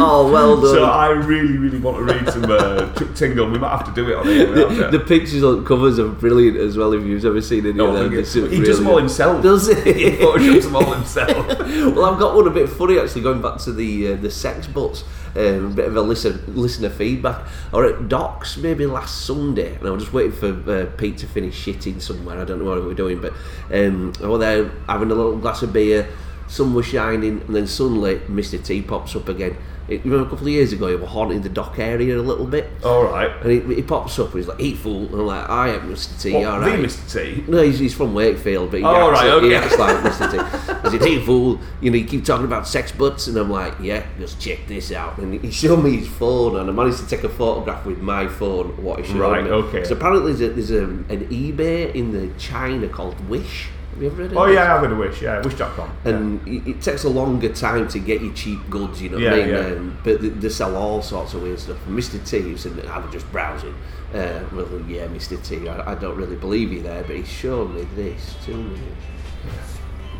[0.00, 0.74] Oh, well done.
[0.74, 3.48] So I really, really want to read some uh, Chuck Tingle.
[3.50, 4.46] We might have to do it on here.
[4.68, 6.92] the, the pictures on the covers are brilliant as well.
[6.92, 8.48] If you've ever seen any Oh, of them, yeah.
[8.48, 9.42] He does them all himself.
[9.42, 10.10] Does He he?
[10.16, 11.46] photoshops them all himself.
[11.58, 13.22] well, I've got one a bit funny actually.
[13.22, 15.04] Going back to the uh, the sex butts,
[15.36, 17.46] um, a bit of a listener listener feedback.
[17.72, 21.26] Or at Docs, maybe last Sunday, and I was just waiting for uh, Pete to
[21.26, 22.40] finish shitting somewhere.
[22.40, 23.32] I don't know what we were doing, but
[23.72, 26.08] um, I was there having a little glass of beer.
[26.48, 28.62] Sun was shining, and then suddenly Mr.
[28.62, 29.56] T pops up again.
[29.86, 32.44] It, know, a couple of years ago, he was haunting the dock area a little
[32.44, 32.68] bit.
[32.84, 33.30] All right.
[33.42, 35.90] And he, he pops up and he's like, "Eat fool," and I'm like, "I am
[35.90, 36.20] Mr.
[36.22, 36.66] T, What, all the.
[36.66, 37.10] Mr.
[37.10, 37.44] T.
[37.50, 40.30] No, he's, he's from Wakefield, but he, Oh, acts, right, like, he acts like Mr.
[40.30, 40.78] T.
[40.90, 43.76] He said, "Hey fool, you know, you keep talking about sex butts," and I'm like,
[43.80, 47.06] "Yeah, just check this out." And he showed me his phone, and I managed to
[47.08, 48.82] take a photograph with my phone.
[48.84, 49.50] What he showed Right, me.
[49.50, 49.84] okay.
[49.84, 53.68] So apparently, there's, a, there's a, an eBay in the China called Wish.
[53.98, 55.20] Have you ever heard of Oh yeah, I have had a wish.
[55.22, 55.90] Yeah, wish.com.
[56.04, 59.30] And it it takes a longer time to get you cheap goods, you know Yeah,
[59.30, 59.54] what I mean?
[59.54, 59.60] yeah.
[59.76, 61.84] Um, but they, they sell all sorts of weird stuff.
[61.86, 62.24] And Mr.
[62.24, 63.74] T, who said, that I was just browsing.
[64.14, 65.36] Uh, well, yeah, Mr.
[65.44, 68.80] T, I, I don't really believe you there, but he showed me this to me.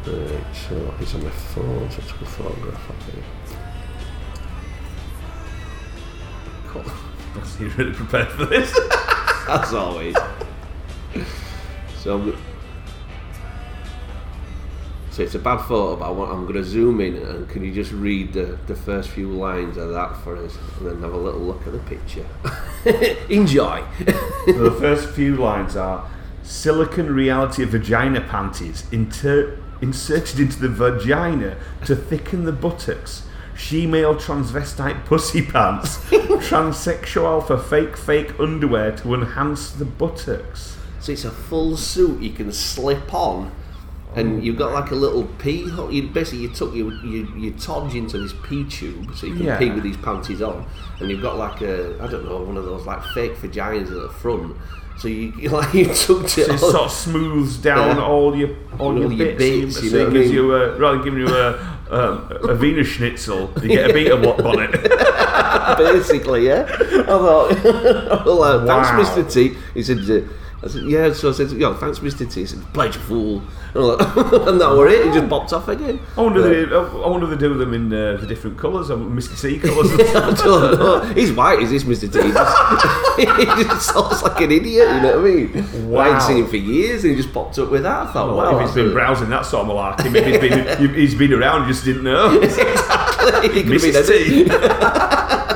[0.06, 3.24] Right, so it's on my phone, so I took a photograph of it.
[6.66, 6.84] Cool.
[7.60, 8.76] You're really prepared for this.
[9.48, 10.16] As always.
[11.98, 12.36] so I'm,
[15.18, 17.64] so it's a bad photo, but I want, I'm going to zoom in and can
[17.64, 21.12] you just read the, the first few lines of that for us and then have
[21.12, 22.24] a little look at the picture.
[23.28, 23.82] Enjoy.
[24.46, 26.08] So the first few lines are
[26.44, 31.56] silicon reality vagina panties inter- inserted into the vagina
[31.86, 33.24] to thicken the buttocks.
[33.56, 35.96] She-male transvestite pussy pants.
[36.46, 40.76] Transsexual for fake fake underwear to enhance the buttocks.
[41.00, 43.50] so it's a full suit you can slip on.
[44.16, 45.92] And you've got like a little pee hole.
[45.92, 49.44] You basically you took you you you todge into this pee tube so you can
[49.44, 49.58] Yeah.
[49.58, 50.66] pee with these panties on,
[51.00, 54.02] and you've got like a I don't know one of those like fake vaginas at
[54.02, 54.56] the front.
[54.98, 58.02] So you, you like you tucked it So it sort of smooths down Yeah.
[58.02, 59.38] all your all, All your your bits.
[59.76, 60.34] bits, you so know it what I gives mean?
[60.34, 64.16] you a rather than giving you a um, a Wiener Schnitzel, you get a beta
[64.16, 64.72] what on it.
[65.78, 66.66] basically, yeah.
[66.68, 67.64] I thought,
[68.26, 69.32] well, uh, thanks, Mr.
[69.32, 69.54] T.
[69.74, 70.28] He said, uh,
[70.60, 71.12] I said, yeah.
[71.12, 72.28] So I said, yo, thanks, Mr.
[72.28, 72.40] T.
[72.40, 73.42] He said, pleasure, fool.
[73.74, 74.00] And, I'm like,
[74.48, 75.06] and that were it.
[75.06, 76.00] He just popped off again.
[76.16, 79.16] I wonder, But- they, I wonder they do them in uh, the different colours, um,
[79.16, 79.40] Mr.
[79.40, 79.88] T colours.
[79.92, 81.00] I don't know.
[81.14, 82.12] He's white, is this Mr.
[82.12, 82.18] T?
[83.18, 85.90] He just, he just sounds like an idiot, you know what I mean?
[85.90, 86.00] Wow.
[86.02, 88.06] I ain't seen him for years and he just popped up with that.
[88.08, 88.58] I thought, Well, wow.
[88.60, 91.72] if he's been browsing that sort of malarkey, maybe he's been, he's been around, you
[91.72, 92.30] just didn't know.
[92.30, 94.10] he could have been Mrs.
[94.10, 95.47] any- T.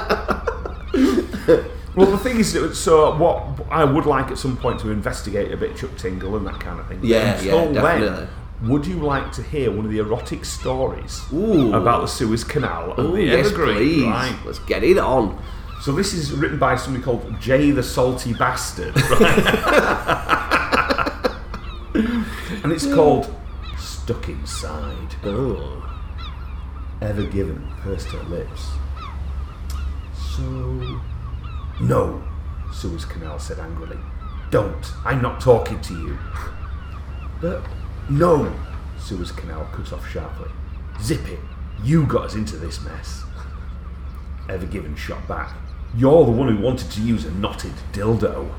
[1.94, 5.52] well, the thing is, so uh, what I would like at some point to investigate
[5.52, 7.00] a bit Chuck Tingle and that kind of thing.
[7.02, 8.06] Yeah, yeah, definitely.
[8.06, 8.28] then,
[8.62, 11.74] would you like to hear one of the erotic stories Ooh.
[11.74, 13.76] about the Suez Canal and Oh, the yes, Evergreen?
[13.76, 14.04] please.
[14.04, 14.38] Right.
[14.44, 15.42] Let's get it on.
[15.80, 19.38] So this is written by somebody called Jay the Salty Bastard, right?
[22.62, 23.34] and it's called
[23.76, 25.16] Stuck Inside.
[25.24, 25.78] Oh.
[27.00, 28.68] Ever given pursed her lips.
[30.36, 31.00] So.
[31.80, 32.22] No,
[32.72, 33.98] Suez Canal said angrily.
[34.50, 34.92] Don't.
[35.04, 36.18] I'm not talking to you.
[37.40, 37.62] But
[38.08, 38.54] no,
[38.98, 40.50] Suez Canal cut off sharply.
[41.00, 41.40] Zip it.
[41.82, 43.24] You got us into this mess.
[44.48, 45.56] Ever given shot back.
[45.96, 48.52] You're the one who wanted to use a knotted dildo.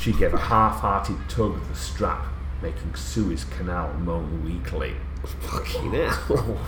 [0.00, 2.26] She gave a half-hearted tug of the strap,
[2.60, 4.94] making Suez Canal moan weakly.
[5.40, 6.58] Fucking hell.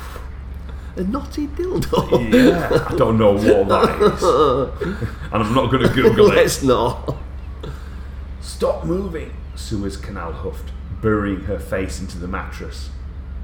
[0.96, 2.32] A knotty dildo.
[2.32, 5.12] Yeah, I don't know what that is.
[5.32, 6.36] And I'm not going to Google it.
[6.36, 7.16] Let's not.
[8.40, 10.70] Stop moving, Suez Canal huffed,
[11.02, 12.90] burying her face into the mattress.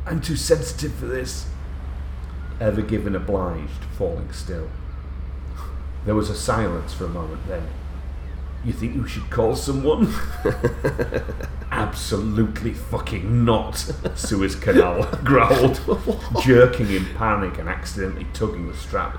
[0.07, 1.47] I'm too sensitive for this.
[2.61, 4.69] Ever given obliged, falling still.
[6.05, 7.67] There was a silence for a moment then.
[8.65, 10.13] You think you should call someone?
[11.71, 13.77] Absolutely fucking not,
[14.15, 15.81] Suez Canal growled,
[16.43, 19.19] jerking in panic and accidentally tugging the strap.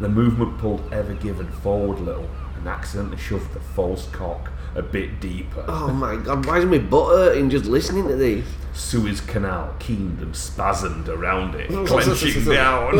[0.00, 4.82] The movement pulled Ever Given forward a little and accidentally shoved the false cock a
[4.82, 5.64] bit deeper.
[5.68, 8.44] Oh my god, why is my butt hurting just listening to these?
[8.72, 12.90] Suez Canal keened and spasmed around it, clenching down.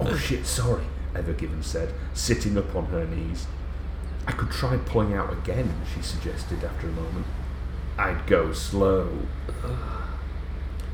[0.00, 0.84] oh shit, sorry,
[1.14, 3.46] Evergiven said, sitting up on her knees.
[4.26, 7.26] I could try pulling out again, she suggested after a moment.
[7.98, 9.18] I'd go slow.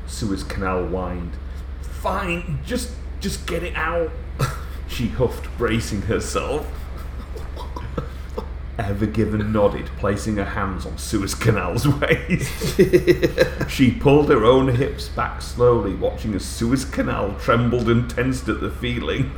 [0.07, 1.33] Suez Canal whined.
[1.81, 4.11] Fine, just just get it out.
[4.87, 6.67] she huffed, bracing herself.
[8.79, 12.79] Evergiven nodded, placing her hands on Suez Canal's waist.
[13.69, 18.61] she pulled her own hips back slowly, watching as Suez Canal trembled and tensed at
[18.61, 19.31] the feeling.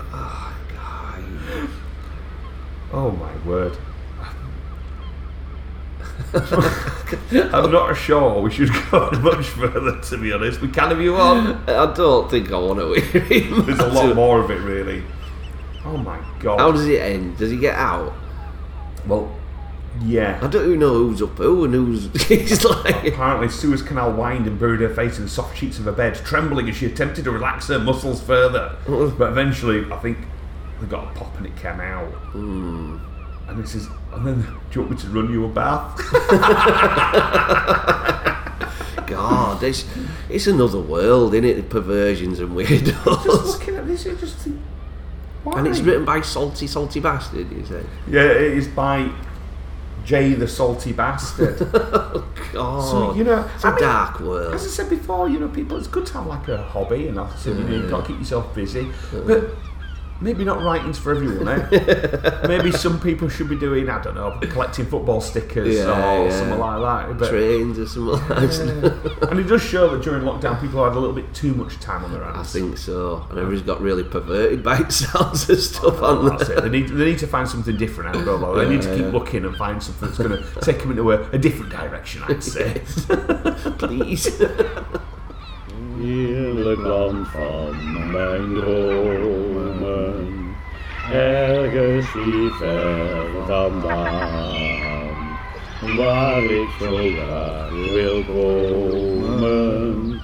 [2.93, 3.77] Oh my word.
[6.33, 10.61] I'm not sure we should go much further, to be honest.
[10.61, 11.69] We can if you want.
[11.69, 13.01] I don't think I want to.
[13.65, 15.03] There's a lot more of it, really.
[15.83, 16.59] Oh my god.
[16.59, 17.37] How does it end?
[17.37, 18.13] Does he get out?
[19.07, 19.35] Well,
[20.01, 20.39] Yeah.
[20.41, 22.05] I don't even know who's up who and who's.
[22.27, 23.07] He's like.
[23.07, 26.15] Apparently, Suez Canal whined and buried her face in the soft sheets of her bed,
[26.15, 28.75] trembling as she attempted to relax her muscles further.
[28.85, 30.17] but eventually, I think
[30.81, 32.11] they got a pop and it came out.
[32.33, 32.97] Hmm.
[33.47, 35.97] And this is, and then, do you want me to run you a bath?
[39.07, 39.85] God, it's,
[40.29, 41.55] it's another world, isn't it?
[41.55, 43.23] The perversions and weirdos.
[43.23, 44.59] just looking at this, you just think,
[45.43, 45.59] why?
[45.59, 47.83] and it's written by Salty Salty Bastard, you say?
[48.07, 49.11] Yeah, it is by
[50.05, 51.57] Jay the Salty Bastard.
[51.73, 52.81] oh, God.
[52.81, 54.53] So, you know, it's I a mean, dark world.
[54.53, 57.17] As I said before, you know, people, it's good to have like a hobby, and
[57.17, 58.87] that's you know, you've got to keep yourself busy.
[59.11, 59.51] But
[60.21, 62.41] maybe not writing's for everyone, eh?
[62.47, 66.37] maybe some people should be doing, I don't know, collecting football stickers Yeah, or yeah.
[66.37, 67.17] something like that.
[67.17, 69.27] But, Trains or something like that.
[69.31, 72.05] and it does show that during lockdown, people had a little bit too much time
[72.05, 72.55] on their hands.
[72.55, 73.25] I think so.
[73.29, 76.61] And everybody's got really perverted by it sounds and stuff on That's it.
[76.61, 78.63] They need, they need to find something different out of it.
[78.63, 79.11] They need to keep yeah.
[79.11, 82.43] looking and find something that's going to take them into a, a different direction, I'd
[82.43, 82.81] say.
[83.77, 84.29] Please.
[86.01, 89.50] Heerlijk land van mijn dromen,
[91.11, 94.21] ergens hier ver vandaan,
[95.97, 100.21] waar ik graag wil komen,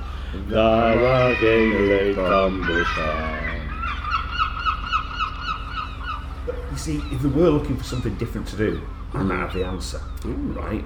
[0.48, 3.46] daar waar geen leed kan bestaan.
[6.46, 8.80] You see, if they were looking for something different to do,
[9.14, 10.02] I might have the answer,
[10.56, 10.84] right?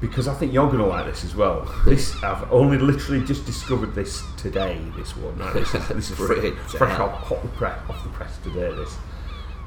[0.00, 1.70] Because I think you're going to like this as well.
[1.84, 4.80] This I've only literally just discovered this today.
[4.96, 5.52] This one, right?
[5.52, 8.74] This is, this is fresh hot the press, off the press today.
[8.74, 8.96] This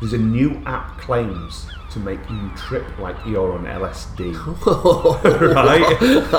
[0.03, 4.33] there's a new app claims to make you trip like you're on LSD.
[5.55, 5.83] right?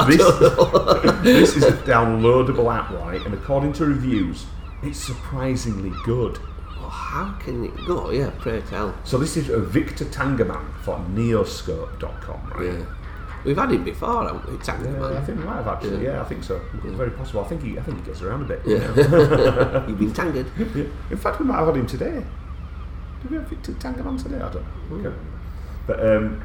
[1.24, 3.24] This, this is a downloadable app, right?
[3.24, 4.44] And according to reviews,
[4.82, 6.38] it's surprisingly good.
[6.78, 8.10] Well, how can it go?
[8.10, 8.94] Yeah, pray tell.
[9.04, 12.78] So this is a Victor Tangermann for neoscope.com, right?
[12.80, 12.84] Yeah.
[13.44, 14.56] We've had him before, haven't we?
[14.58, 15.24] Tango Yeah, I Man.
[15.26, 16.04] think we might have actually.
[16.04, 16.60] Yeah, I think so.
[16.82, 17.40] Very possible.
[17.44, 18.62] I think he, I think he gets around a bit.
[18.64, 19.86] Yeah.
[19.88, 20.46] You've been tangled.
[21.10, 22.24] In fact, we might have had him today.
[23.22, 24.36] Did we have Victor Tangermann today?
[24.36, 25.08] I don't know.
[25.08, 25.16] Okay.
[25.86, 26.42] But um,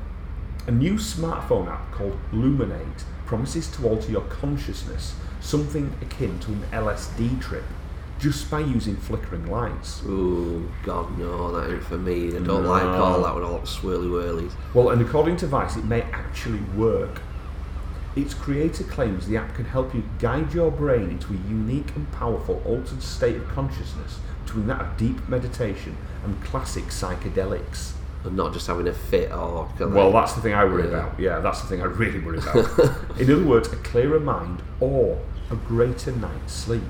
[0.67, 6.61] a new smartphone app called Lumenate promises to alter your consciousness, something akin to an
[6.71, 7.63] LSD trip,
[8.19, 10.01] just by using flickering lights.
[10.05, 12.27] Oh, God, no, that ain't for me.
[12.29, 12.59] I don't No.
[12.69, 14.51] like all that with all that swirly whirlies.
[14.73, 17.21] Well, and according to Vice, it may actually work.
[18.15, 22.11] Its creator claims the app can help you guide your brain into a unique and
[22.11, 25.95] powerful altered state of consciousness between that of deep meditation
[26.25, 27.91] and classic psychedelics.
[28.25, 29.69] And not just having a fit or.
[29.79, 30.89] Well, that's the thing I worry Yeah.
[30.89, 31.19] about.
[31.19, 32.57] Yeah, that's the thing I really worry about.
[33.17, 35.17] In other words, a clearer mind or
[35.49, 36.83] a greater night's sleep.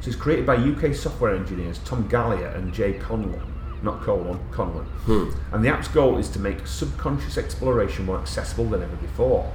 [0.00, 3.40] So it's created by UK software engineers Tom Gallier and Jay Conlon.
[3.82, 4.86] Not Colon, Conlon.
[5.04, 5.30] Hmm.
[5.54, 9.52] And the app's goal is to make subconscious exploration more accessible than ever before.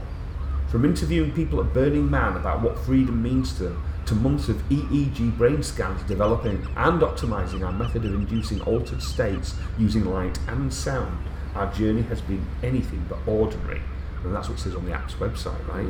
[0.70, 4.58] From interviewing people at Burning Man about what freedom means to them, to months of
[4.70, 10.74] EEG brain scans developing and optimizing our method of inducing altered states using light and
[10.74, 11.18] sound,
[11.56, 13.82] our journey has been anything but ordinary.
[14.24, 15.88] And that's what it says on the app's website, right?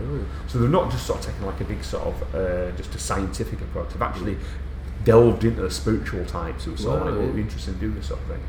[0.47, 2.99] So they're not just sort of taking like a big sort of uh, just a
[2.99, 3.89] scientific approach.
[3.89, 4.37] They've actually
[5.03, 7.23] delved into the spiritual types who are sort of like, Right.
[7.23, 8.41] well, we're interested in doing this sort of thing.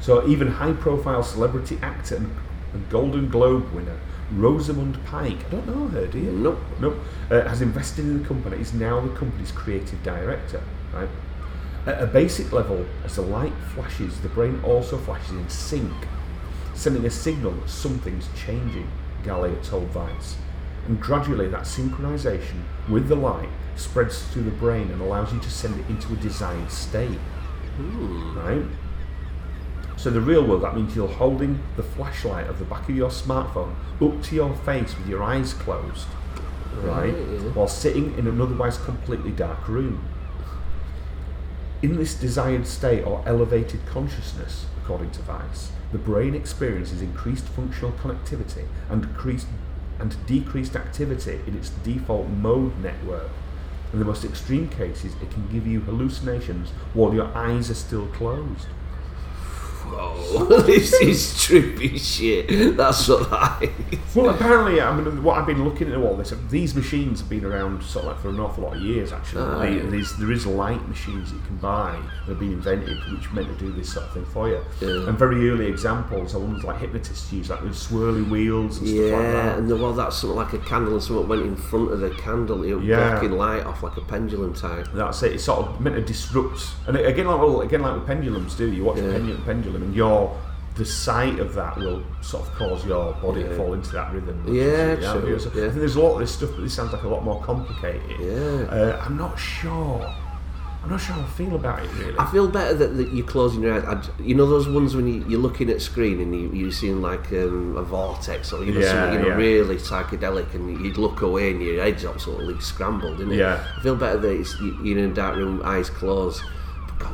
[0.00, 2.34] So even high-profile celebrity actor and,
[2.72, 3.98] and Golden Globe winner
[4.32, 6.32] Rosamund Pike, I don't know her, do you?
[6.32, 6.58] Nope.
[6.80, 6.96] Nope.
[7.30, 8.56] Uh, has invested in the company.
[8.56, 10.62] Is now the company's creative director.
[10.92, 11.08] Right.
[11.86, 15.92] At a basic level, as the light flashes, the brain also flashes in sync,
[16.74, 18.90] sending a signal that something's changing.
[19.22, 20.36] Gallier told Vice.
[20.86, 25.50] And gradually, that synchronization with the light spreads through the brain and allows you to
[25.50, 27.18] send it into a desired state.
[27.76, 28.38] Hmm.
[28.38, 28.64] Right.
[29.96, 33.10] So the real world, that means you're holding the flashlight of the back of your
[33.10, 36.08] smartphone up to your face with your eyes closed,
[36.82, 37.12] right,
[37.54, 40.06] while sitting in an otherwise completely dark room.
[41.80, 47.92] In this desired state or elevated consciousness, according to Vice, the brain experiences increased functional
[47.92, 49.08] connectivity and
[49.98, 53.30] and decreased activity in its default mode network.
[53.94, 58.08] In the most extreme cases, it can give you hallucinations while your eyes are still
[58.08, 58.66] closed.
[60.64, 62.76] This is trippy shit.
[62.76, 63.70] That's what that is.
[64.16, 67.44] Well, apparently, I mean, what I've been looking into all this, these machines have been
[67.44, 69.12] around sort of like for an awful lot of years.
[69.12, 69.82] Actually, Ah, The- yeah.
[69.90, 71.92] these, there is light machines that you can buy
[72.26, 74.60] that have been invented, which are meant to do this sort of thing for you.
[74.80, 75.08] Yeah.
[75.08, 79.00] And very early examples are ones like hypnotists use, like the swirly wheels and stuff
[79.00, 79.58] like Yeah, that.
[79.58, 82.10] and the, well, that's something like a candle and something went in front of the
[82.10, 82.62] candle.
[82.64, 83.10] It was Yeah.
[83.12, 84.88] blocking light off like a pendulum type.
[84.94, 85.32] That's it.
[85.34, 86.60] It's sort of meant to disrupt.
[86.86, 88.70] And again, like well, again, like with pendulums do.
[88.70, 89.12] You watch a Yeah.
[89.12, 90.34] pendulum, pendulum, and you're
[90.76, 94.42] the sight of that will sort of cause your body to fall into that rhythm.
[94.52, 95.50] Yeah, true, because yeah.
[95.50, 97.40] I think there's a lot of this stuff, but this sounds like a lot more
[97.42, 98.02] complicated.
[98.18, 98.66] Yeah.
[98.68, 100.12] Uh, I'm not sure.
[100.82, 102.18] I'm not sure how I feel about it really.
[102.18, 103.84] I feel better that, that you're closing your eyes.
[103.86, 107.00] I'd, you know those ones when you, you're looking at screen and you, you're seeing
[107.00, 109.34] like um, a vortex or you know Yeah, something you know yeah.
[109.36, 113.36] really psychedelic and you'd look away and your head's absolutely scrambled, isn't it?
[113.36, 113.64] Yeah.
[113.78, 116.42] I feel better that it's, you- you're in a dark room, eyes closed.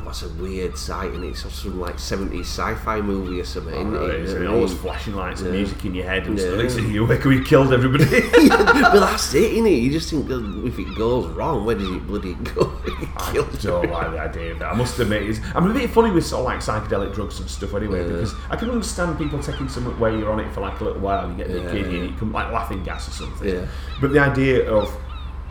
[0.05, 3.95] That's a weird sight, and it's some like 70s sci-fi movie or something.
[3.95, 4.21] Oh, it?
[4.21, 6.67] it's You know all those flashing lights and music in your head and Yeah.
[6.67, 6.81] stuff.
[6.89, 8.03] You wake we killed everybody.
[8.49, 9.69] but that's it, isn't it.
[9.69, 12.71] You just think if it goes wrong, where does it bloody go?
[13.17, 14.73] I don't like the idea of that.
[14.73, 17.49] I must admit, it's, I'm a bit funny with sort of like psychedelic drugs and
[17.49, 20.79] stuff anyway, because I can understand people taking something where you're on it for like
[20.81, 23.07] a little while, you get a bit Yeah, giddy and you come like laughing gas
[23.07, 23.47] or something.
[23.47, 23.65] Yeah.
[24.01, 24.93] But the idea of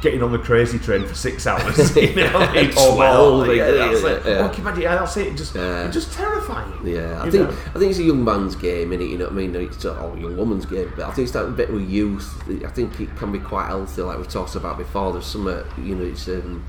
[0.00, 3.72] getting on the crazy train for six hours, you know, it's Swell, well, yeah, yeah,
[3.72, 4.26] that's yeah, it.
[4.26, 4.52] yeah.
[4.52, 4.82] Oh, imagine?
[4.82, 5.36] That's it.
[5.36, 5.90] Just, Yeah.
[5.90, 6.86] just terrifying.
[6.86, 7.56] Yeah, I think know?
[7.74, 9.10] I think it's a young man's game, innit?
[9.10, 9.54] You know what I mean?
[9.54, 12.42] It's a oh, young woman's game, but I think it's that bit with youth.
[12.64, 15.12] I think it can be quite healthy, like we talked about before.
[15.12, 16.64] There's some, uh, you know, it's um,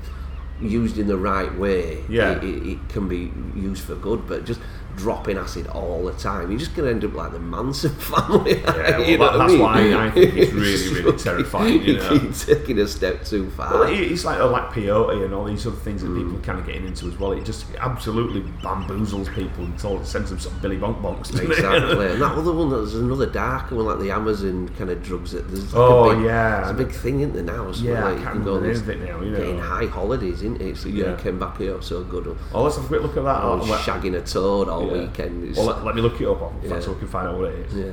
[0.60, 2.04] used in the right way.
[2.08, 2.32] Yeah.
[2.32, 4.60] it, it, it can be used for good, but just
[4.96, 8.60] dropping acid all the time, you're just going to end up like the Manson family.
[8.60, 8.66] Yeah,
[8.98, 9.60] well, you know that- that's I mean?
[9.60, 10.52] why I think it's
[10.90, 12.18] really, really terrifying, you know.
[12.18, 13.72] keep taking a step too far.
[13.72, 16.38] Well, it's like, like peyote and all these other things that people mm.
[16.38, 17.32] are kind of getting into as well.
[17.32, 21.30] It just absolutely bamboozles people and of sends them some Billy Bonk Bonks.
[21.40, 25.32] Exactly, and that other one, there's another darker one, like the Amazon kind of drugs.
[25.32, 26.60] That there's like Oh, a big, yeah.
[26.62, 27.72] it's a big thing, isn't there now?
[27.72, 29.38] So Yeah, like, you can't can go remember the name now, you know.
[29.38, 30.76] Getting high holidays, isn't it?
[30.76, 31.16] So yeah, Yeah.
[31.16, 32.36] came back here so good.
[32.52, 33.42] Oh, let's have a quick look at that.
[33.42, 35.00] Oh, Oh, shagging a toad all yeah.
[35.02, 35.48] weekend.
[35.48, 36.80] It's, Well, let, let me look it up on Yeah.
[36.80, 37.74] so we can find out what it is.
[37.74, 37.92] yeah.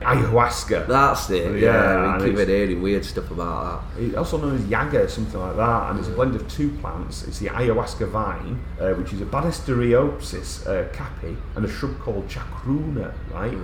[0.00, 0.86] Ayahuasca.
[0.86, 1.58] That's it.
[1.60, 4.02] Yeah, Yeah, and we keep it's- hearing weird stuff about that.
[4.02, 7.24] It's also known as yagé, something like that, and it's a blend of two plants.
[7.26, 12.28] It's the ayahuasca vine, uh, which is a Banisteriopsis uh, capi, and a shrub called
[12.28, 13.56] chacruna, right?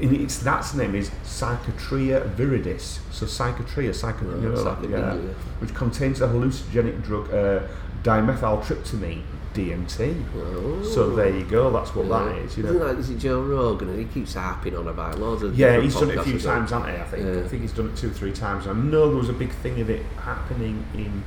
[0.00, 3.00] And its that's name is Psychotria viridis.
[3.12, 5.32] So Psychotria, psycho, you know, psychedelic, yeah, yeah.
[5.58, 7.66] which contains a hallucinogenic drug, uh,
[8.02, 9.22] dimethyltryptamine,
[9.54, 10.84] DMT.
[10.84, 11.70] So there you go.
[11.70, 12.24] That's what that.
[12.24, 12.56] that is.
[12.56, 12.86] You Isn't know.
[12.86, 13.88] that, is it Joe Rogan?
[13.90, 16.70] And he keeps harping on about loads of Yeah, he's done it a few times,
[16.70, 16.96] hasn't he?
[16.96, 17.26] I think.
[17.26, 17.44] Yeah.
[17.44, 18.66] I think he's done it two or three times.
[18.66, 21.22] I know there was a big thing of it happening in.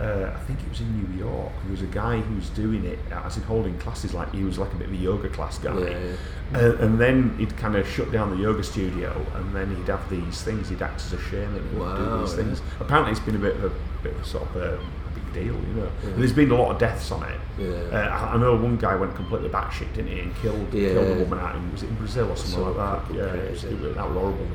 [0.00, 1.52] Uh, I think it was in New York.
[1.62, 4.58] There was a guy who was doing it, as in holding classes, like he was
[4.58, 5.78] like a bit of a yoga class guy.
[5.78, 6.14] Yeah,
[6.54, 10.08] Uh, and then he'd kind of shut down the yoga studio, and then he'd have
[10.10, 10.68] these things.
[10.70, 12.42] He'd act as a shaman and Wow, do these yeah.
[12.44, 12.62] things.
[12.80, 13.70] Apparently, it's been a bit of a
[14.02, 15.88] bit of a sort of a, a big deal, you know.
[16.04, 17.40] And there's been a lot of deaths on it.
[17.58, 17.68] Yeah.
[17.92, 20.94] Uh, I, I know one guy went completely batshit, didn't he, and killed Yeah.
[20.94, 23.14] killed a woman out in was it in Brazil or something So like that.
[23.14, 24.48] Yeah, it was, it was, that was horrible.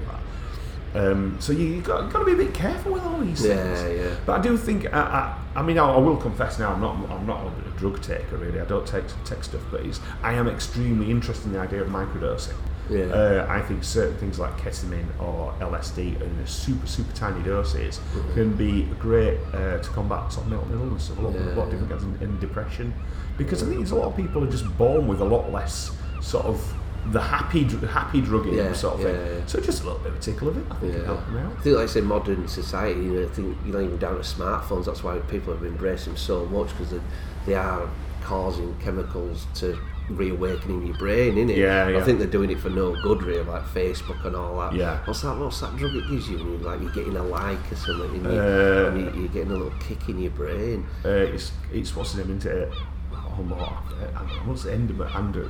[0.95, 3.75] Um, so you, you got, got to be a bit careful with all these Yeah,
[3.75, 3.99] things.
[3.99, 4.15] yeah.
[4.25, 6.95] But I do think I, I, I mean I, I will confess now I'm not
[7.11, 8.59] I'm not a drug taker really.
[8.59, 9.81] I don't take take stuff, but
[10.23, 12.55] I am extremely interested in the idea of microdosing.
[12.89, 13.03] Yeah.
[13.07, 17.99] Uh, I think certain things like ketamine or LSD in a super super tiny doses
[18.15, 18.33] Mm-hmm.
[18.33, 21.65] can be great uh, to combat sort of mental illness, a lot, Yeah, a lot
[21.65, 22.93] of different kinds and depression,
[23.37, 25.91] because I think there's a lot of people are just born with a lot less
[26.21, 26.73] sort of
[27.11, 29.37] the happy happy drug in them Yeah, sort of yeah, thing.
[29.39, 29.45] yeah.
[29.45, 31.61] So just a little bit of a tickle of it, I think, help them I
[31.61, 34.21] think, like I say, modern society, you know, I think, you know, even down to
[34.21, 36.99] smartphones, that's why people have embraced them so much because they,
[37.45, 37.89] they are
[38.23, 39.79] causing chemicals to
[40.09, 41.55] reawaken in your brain, innit?
[41.57, 44.73] Yeah, I think they're doing it for no good, really, like Facebook and all that.
[44.73, 44.99] Yeah.
[45.05, 45.37] What's that?
[45.37, 46.39] What's that drug it gives you?
[46.39, 49.29] And you're like you're getting a like or something, and, you, Uh, and you, you're
[49.29, 50.85] getting a little kick in your brain.
[51.05, 52.71] Uh, it's it's what's the name into it?
[53.13, 55.13] Oh, no, uh, what's the end of it?
[55.15, 55.49] Andrew.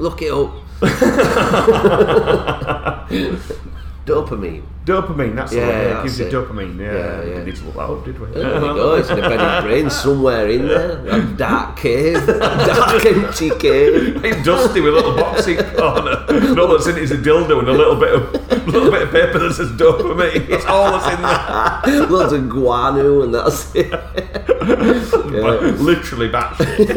[0.00, 0.50] Look it up.
[4.06, 4.62] Dopamine.
[4.86, 5.76] Dopamine, that's Yeah, the one.
[5.76, 6.78] Yeah, it gives you dopamine.
[6.80, 7.38] Yeah, Yeah, yeah.
[7.40, 8.26] We need to look that up, did we?
[8.28, 8.94] There you go.
[8.94, 11.06] It's in a bedded brain somewhere in there.
[11.06, 14.24] A dark cave, a dark empty cave.
[14.30, 16.24] It's dusty with a little boxing corner.
[16.28, 18.32] And all that's in it is a dildo and a little bit of
[18.66, 20.48] little bit of paper that says dopamine.
[20.48, 21.20] That's all that's in
[21.92, 22.06] there.
[22.08, 23.90] Loads of guano and that's it.
[23.90, 26.96] But literally batshit.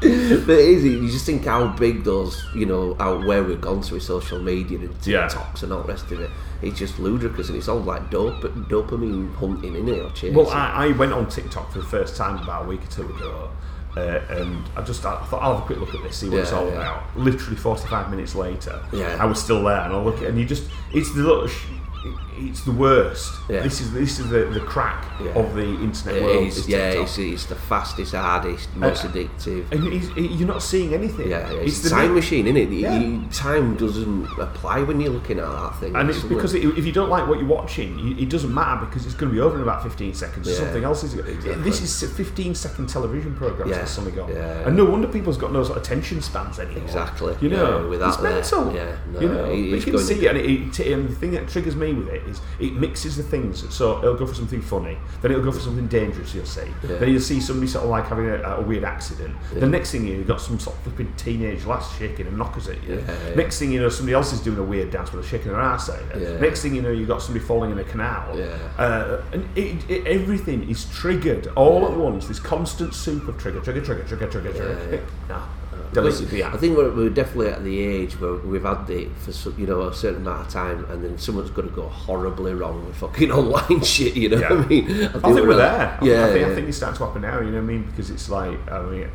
[0.46, 3.80] But it is, you just think how big those, you know, how where we've gone
[3.82, 5.26] to with social media and Yeah.
[5.28, 6.30] TikToks and all the rest of it.
[6.62, 9.98] It's just ludicrous and it's all like dope, dopamine hunting, in it?
[10.00, 10.34] Or chasing.
[10.34, 13.02] Well, I, I went on TikTok for the first time about a week or two
[13.14, 13.50] ago.
[13.96, 16.40] Uh, and I just I thought I'll have a quick look at this, see what
[16.40, 16.74] it's all yeah.
[16.74, 17.16] about.
[17.16, 19.16] Literally 45 minutes later, Yeah.
[19.20, 21.64] I was still there, and I look at and you just it's the little sh-
[22.40, 23.32] it's the worst.
[23.48, 23.60] Yeah.
[23.60, 25.30] This is this is the, the crack Yeah.
[25.40, 26.46] of the internet It world.
[26.46, 29.70] is, yeah, it's, it's the fastest, hardest, most Uh, addictive.
[29.72, 31.28] and it, you're not seeing anything.
[31.30, 32.70] Yeah, yeah, it's, the time machine, isn't it?
[32.70, 32.98] Yeah.
[32.98, 35.96] You, time doesn't apply when you're looking at that thing.
[35.96, 38.52] And it's Something- because it, if you don't like what you're watching, you, it doesn't
[38.52, 40.54] matter because it's going to be over in about 15 seconds.
[40.56, 41.14] Something else is.
[41.14, 41.54] exactly.
[41.62, 44.66] This is a 15 second television programs Yeah, suddenly yeah.
[44.66, 46.84] And no wonder people's got no sort of attention spans anymore.
[46.84, 48.74] Exactly, You know, with that it's mental.
[48.74, 51.48] yeah, no, you know, it- you can see it, and, it, and the thing that
[51.48, 53.64] triggers me with it is it mixes the things.
[53.74, 56.34] So it'll go for something funny, then it'll go for something dangerous.
[56.34, 56.68] You'll see.
[56.82, 56.96] Yeah.
[56.96, 59.36] Then you'll see somebody sort of like having a, a weird accident.
[59.52, 62.36] The next thing you, know, you've got some sort of flipping teenage lass shaking and
[62.38, 62.96] knockers at you.
[62.96, 63.34] Yeah, yeah.
[63.34, 65.60] Next thing you know, somebody else is doing a weird dance with a shaking their
[65.60, 66.22] ass at you.
[66.22, 66.40] Yeah.
[66.40, 68.38] Next thing you know, you've got somebody falling in a canal.
[68.38, 68.56] Yeah.
[68.78, 72.28] Uh, and it, it, everything is triggered all at once.
[72.28, 75.02] This constant soup of trigger, trigger, trigger, trigger, trigger, trigger.
[75.28, 75.46] Yeah.
[76.54, 79.66] I think we're, we're definitely at the age where we've had it for some, you
[79.66, 82.96] know a certain amount of time, and then someone's going to go horribly wrong with
[82.96, 84.14] fucking online shit.
[84.16, 84.52] You know Yeah.
[84.52, 84.84] what I mean?
[84.90, 85.98] I think we're there.
[86.02, 86.52] Yeah, I think, yeah.
[86.52, 87.40] I think it's starting to happen now.
[87.40, 87.82] You know what I mean?
[87.84, 89.08] Because it's like, I mean,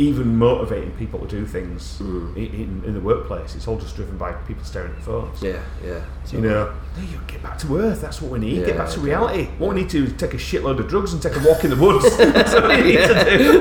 [0.00, 2.34] even motivating people to do things Mm.
[2.36, 3.54] in, in, the workplace.
[3.54, 5.42] It's all just driven by people staring at phones.
[5.42, 6.00] yeah, yeah.
[6.32, 8.00] You know, hey, you get back to earth.
[8.00, 8.60] That's what we need.
[8.60, 9.46] Yeah, get back to reality.
[9.58, 11.64] What we need to do is take a shitload of drugs and take a walk
[11.64, 12.16] in the woods.
[12.18, 13.60] That's what we need to do.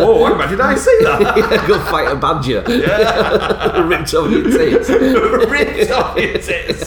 [0.00, 1.64] Whoa, hang on, did I say that?
[1.68, 2.62] go fight a badger.
[3.88, 4.88] Ripped off your tits.
[4.88, 6.86] Ripped off your tits.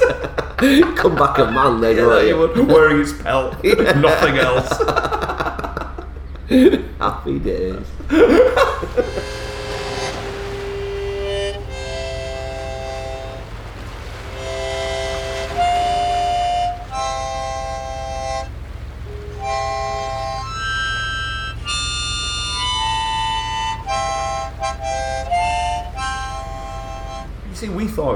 [1.00, 1.98] Come back a man then.
[1.98, 2.38] Yeah, you?
[2.38, 2.58] would.
[2.68, 3.62] Wearing his pelt.
[3.64, 4.70] Nothing else.
[7.00, 7.86] Happy days.
[8.12, 9.22] You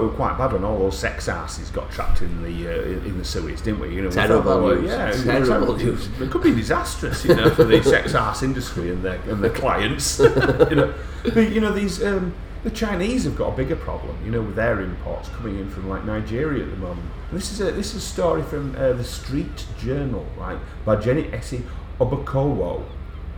[0.01, 3.17] we thought quite bad when all those sex asses got trapped in the uh, in
[3.17, 3.95] the sewage, didn't we?
[3.95, 4.89] You know, Terrible news.
[4.89, 6.09] Yeah, it Terrible news.
[6.19, 9.51] It could be disastrous, you know, for the sex ass industry and their and their
[9.51, 10.19] clients.
[10.19, 10.93] you know,
[11.23, 12.03] but, you know these.
[12.03, 15.69] Um, the Chinese have got a bigger problem, you know, with their imports coming in
[15.69, 17.07] from like Nigeria at the moment.
[17.29, 20.97] And this is a this is a story from uh, the Street Journal, right, by
[20.97, 21.63] Jenny Essie
[21.99, 22.83] Obakowo,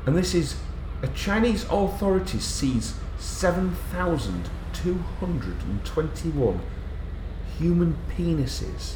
[0.08, 0.56] and this is
[1.04, 4.50] a Chinese authorities seize seven thousand
[4.82, 6.60] two hundred and twenty-one
[7.58, 8.96] human penises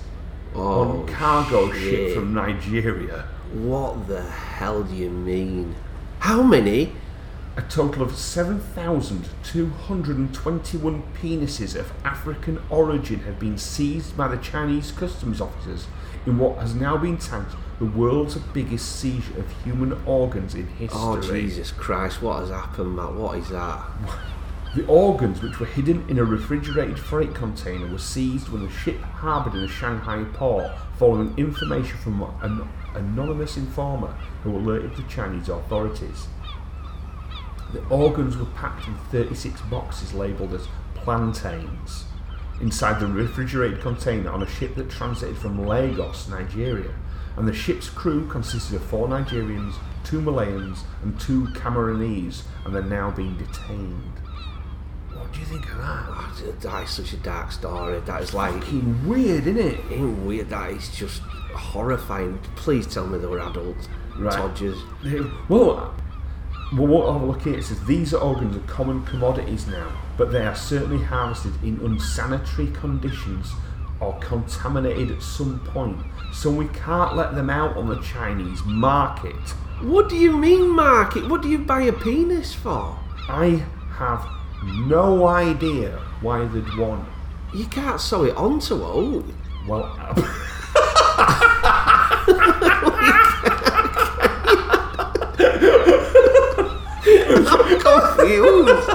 [0.55, 3.27] Oh, on cargo ship from Nigeria.
[3.53, 5.75] What the hell do you mean?
[6.19, 6.93] How many?
[7.57, 15.39] A total of 7,221 penises of African origin have been seized by the Chinese customs
[15.39, 15.87] officers
[16.25, 20.75] in what has now been tagged the world's biggest seizure of human organs in oh,
[20.75, 20.99] history.
[20.99, 22.21] Oh Jesus Christ!
[22.21, 23.13] What has happened, Matt?
[23.13, 23.85] What is that?
[24.75, 28.99] The organs, which were hidden in a refrigerated freight container, were seized when the ship
[28.99, 34.13] harboured in a Shanghai port following information from an anonymous informer
[34.43, 36.27] who alerted the Chinese authorities.
[37.71, 42.03] The organs were packed in 36 boxes labelled as plantains
[42.59, 46.93] inside the refrigerated container on a ship that transited from Lagos, Nigeria.
[47.37, 52.83] And the ship's crew consisted of four Nigerians, two Malayans, and two Cameroonese, and they're
[52.83, 54.21] now being detained.
[55.25, 56.05] What do you think of that?
[56.07, 57.99] Oh, that is such a dark story.
[58.01, 59.79] That is like Fucking weird, isn't it?
[59.91, 60.49] ain't weird.
[60.49, 62.37] That is just horrifying.
[62.55, 63.87] Please tell me they were adults.
[64.17, 64.31] Right.
[64.33, 64.77] Todgers.
[65.49, 65.95] Well,
[66.73, 70.45] well, what I've looked here it says these organs are common commodities now, but they
[70.45, 73.51] are certainly harvested in unsanitary conditions
[73.99, 75.97] or contaminated at some point,
[76.33, 79.35] so we can't let them out on the Chinese market.
[79.81, 81.27] What do you mean, market?
[81.27, 82.97] What do you buy a penis for?
[83.27, 83.63] I
[83.93, 84.25] have
[84.65, 87.07] no idea why they'd want.
[87.53, 89.31] You can't sew it onto old.
[89.67, 89.83] Well,
[97.45, 98.87] Confused.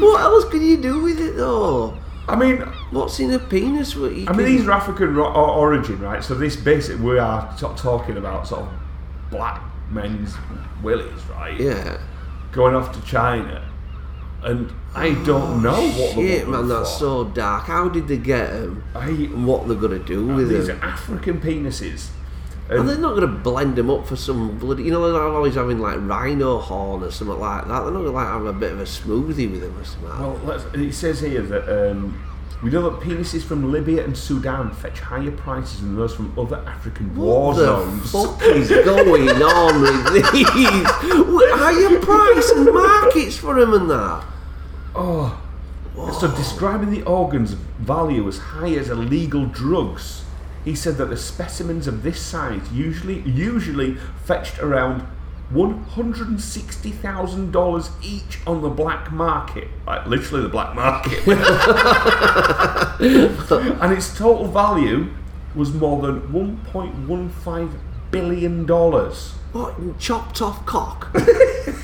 [0.00, 1.96] what else can you do with it though?
[2.28, 3.94] I mean, What's in a penis?
[3.96, 6.24] What you I mean, these are African ro- or- origin, right?
[6.24, 8.68] So this basically we are of talking about sort of
[9.30, 10.34] black men's
[10.82, 11.58] willies, right?
[11.60, 11.98] Yeah.
[12.52, 13.62] Going off to China,
[14.42, 17.64] and I don't know what Shit, man, that's so dark.
[17.64, 18.82] How did they get them?
[18.94, 20.80] I, And what they're gonna do with these them?
[20.80, 22.08] are African penises.
[22.70, 24.82] And And they're not going to blend them up for some bloody.
[24.82, 27.68] You know, they're not always having like rhino horn or something like that.
[27.68, 30.46] They're not going to like have a bit of a smoothie with them or something.
[30.46, 32.22] well, it says here that um,
[32.62, 36.56] we know that penises from Libya and Sudan fetch higher prices than those from other
[36.66, 38.10] African war what the zones.
[38.10, 40.32] fuck is going on with these?
[41.54, 44.24] Higher price and markets for them and that.
[44.94, 45.40] Oh,
[45.94, 50.24] What So describing the organ's value as high as illegal drugs,
[50.64, 53.94] he said that the specimens of this size usually usually
[54.24, 55.06] fetched around
[55.50, 60.74] one hundred and sixty thousand dollars each on the black market, like literally the black
[60.74, 61.26] market.
[63.80, 65.08] and its total value
[65.54, 67.70] was more than one point one five
[68.10, 68.66] billion
[69.52, 71.08] What chopped off cock?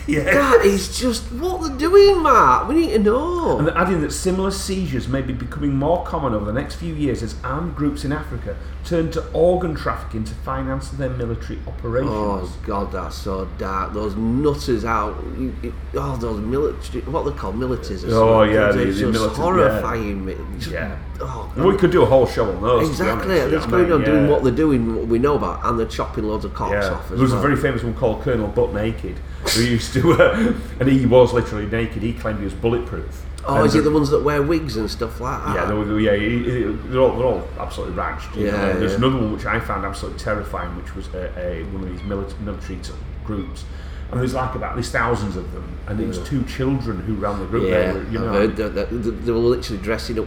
[0.07, 0.25] Yeah.
[0.25, 2.69] that is just what they're doing, Mark.
[2.69, 3.57] We need to know.
[3.59, 6.93] And they're adding that similar seizures may be becoming more common over the next few
[6.95, 8.55] years as armed groups in Africa
[8.85, 12.11] turn to organ trafficking to finance their military operations.
[12.13, 13.95] Oh God, that's so dark.
[13.95, 15.17] Those nutters out.
[15.39, 17.01] You, you, oh, those military.
[17.05, 18.05] What they call militaries.
[18.11, 20.37] Oh, yeah, They're the- the just military, horrifying me.
[20.59, 20.99] Just- Yeah.
[21.21, 22.89] Oh, we could do a whole show on those.
[22.91, 25.07] Exactly, honest, and you it's know what I going on doing what they're doing, what
[25.07, 27.39] we know about, and they're chopping loads of cocks Yeah, off as there was well.
[27.39, 29.17] a very famous one called Colonel Butt Naked,
[29.55, 32.03] who used to, uh, and he was literally naked.
[32.03, 33.25] He claimed he was bulletproof.
[33.47, 35.55] oh, And is it the- ones that wear wigs and stuff like that?
[35.55, 37.95] Yeah, they were, yeah, he- he- they're all, they're all absolutely
[38.37, 38.79] you Yeah, know.
[38.79, 38.99] There's yeah.
[38.99, 42.41] another one which I found absolutely terrifying, which was a, a, one of these military,
[42.43, 42.79] military
[43.25, 43.65] groups.
[44.11, 47.41] And there's like about these thousands of them, and it was two children who ran
[47.41, 47.65] the group.
[47.69, 50.27] Yeah, they were, you know, heard that, that, that they were literally dressing up.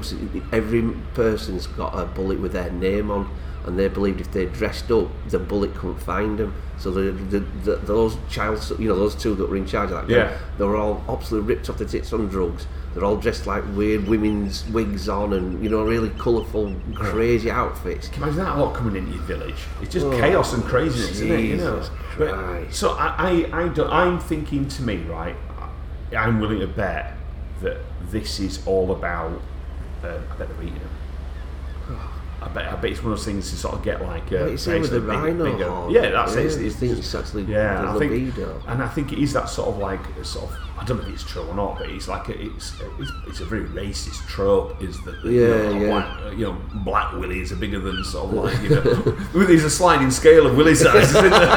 [0.52, 0.82] Every
[1.14, 3.30] person's got a bullet with their name on,
[3.68, 6.54] and they believed if they dressed up, the bullet couldn't find them.
[6.80, 10.08] So the, the, the, those child, you know, those two that were in charge of
[10.08, 10.30] that, Yeah.
[10.30, 12.66] gang, they were all absolutely ripped off the tits on drugs.
[12.94, 18.08] They're all dressed like weird women's wigs on, and you know, really colourful, crazy outfits.
[18.08, 19.56] Can you imagine that a lot coming into your village?
[19.82, 21.42] It's just Oh, chaos and craziness, isn't it?
[21.42, 21.84] You know.
[22.18, 25.36] But- so I, I, I don't, I'm thinking to me, right?
[26.18, 27.14] I'm willing to bet
[27.62, 27.78] that
[28.10, 29.42] this is all about.
[30.04, 30.90] Um, I bet they're eating them.
[32.42, 34.32] I bet, I bet it's one of those things to sort of get like.
[34.32, 36.46] Uh, you say with the bigger- rhino bigger- Yeah, that's Yeah, it.
[36.46, 39.70] It's, you it's, it's actually yeah, I think, and I think it is that sort
[39.70, 40.58] of like sort of.
[40.80, 43.40] I don't know if it's true or not, but it's like a, it's, it's it's
[43.42, 44.82] a very racist trope.
[44.82, 45.90] Is that you Yeah, know, yeah.
[45.90, 48.94] Black, uh, you know black willies are bigger than sort of like you know.
[49.46, 51.50] there's a sliding scale of willy sizes in there.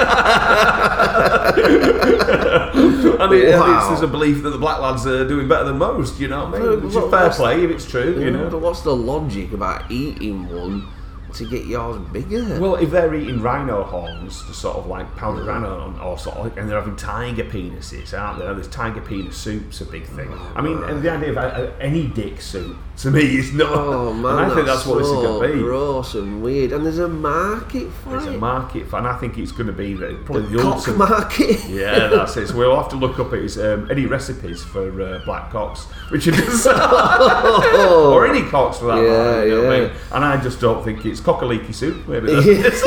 [2.41, 3.89] and it, and it's, Wow.
[3.91, 6.19] there's a belief that the black lads are doing better than most.
[6.19, 8.19] You know, what I mean, But which what- is fair play if it's true.
[8.23, 8.49] You know.
[8.49, 10.89] But what's the logic about eating one
[11.35, 12.61] to get yours bigger?
[12.61, 16.57] Well, if they're eating rhino horns to sort of like powdered rhino or sort of,
[16.59, 18.55] and they're having tiger penises, aren't they?
[18.55, 20.33] This tiger penis soup's a big thing.
[20.55, 23.69] I mean, and the idea of uh, any dick soup to me is not.
[23.73, 25.61] oh man, I think that's what this is going to be.
[25.63, 26.73] gross and weird.
[26.73, 28.27] And there's a market for There's it.
[28.27, 30.63] There's a market for, and I think it's going to be the, probably the, the
[30.63, 30.99] cock ultimate.
[30.99, 31.61] market.
[31.71, 32.49] Yeah, that's it.
[32.49, 36.25] So we'll have to look up his, um, any recipes for uh, black cocks, which
[36.27, 36.67] does.
[36.67, 39.47] or any cocks for that Yeah, matter.
[39.47, 39.87] You know what I yeah.
[39.89, 39.97] mean?
[40.13, 42.07] And I just don't think it's cock-a-leekie soup.
[42.09, 42.83] Maybe that's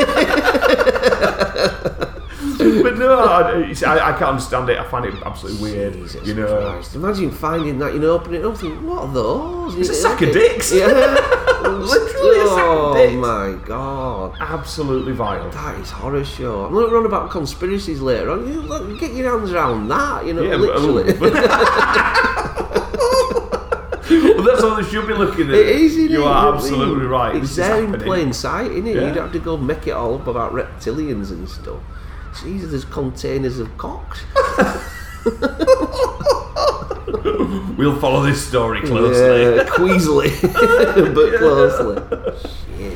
[2.82, 4.78] but no, I, I, I can't understand it.
[4.78, 5.94] I find it absolutely weird.
[5.94, 6.94] Jesus you know, Christ.
[6.94, 9.76] Imagine finding that, you know, opening it up, thinking, what are those?
[9.76, 10.72] It's a sack of dicks.
[10.72, 10.86] Yeah.
[11.64, 13.14] Literally a sack of oh, dicks.
[13.14, 14.36] oh my god.
[14.40, 15.50] absolutely vile.
[15.50, 16.66] That is horror show.
[16.66, 18.46] I'm going to run about conspiracies later on.
[18.46, 22.40] You look, Get your hands around that, you know, Yeah, but- um, literally.
[24.10, 25.54] Well, that's all they should be looking at.
[25.54, 26.26] It is, isn't You it?
[26.26, 27.36] are You absolutely right.
[27.36, 28.96] It's there in plain sight, isn't it?
[28.96, 29.06] Yeah.
[29.08, 31.80] You'd have to go make it all up about reptilians and stuff.
[32.42, 34.20] Jesus, there's containers of cocks.
[37.76, 39.56] We'll follow this story closely.
[39.56, 42.02] Yeah, queasily, but closely.
[42.78, 42.90] Yeah.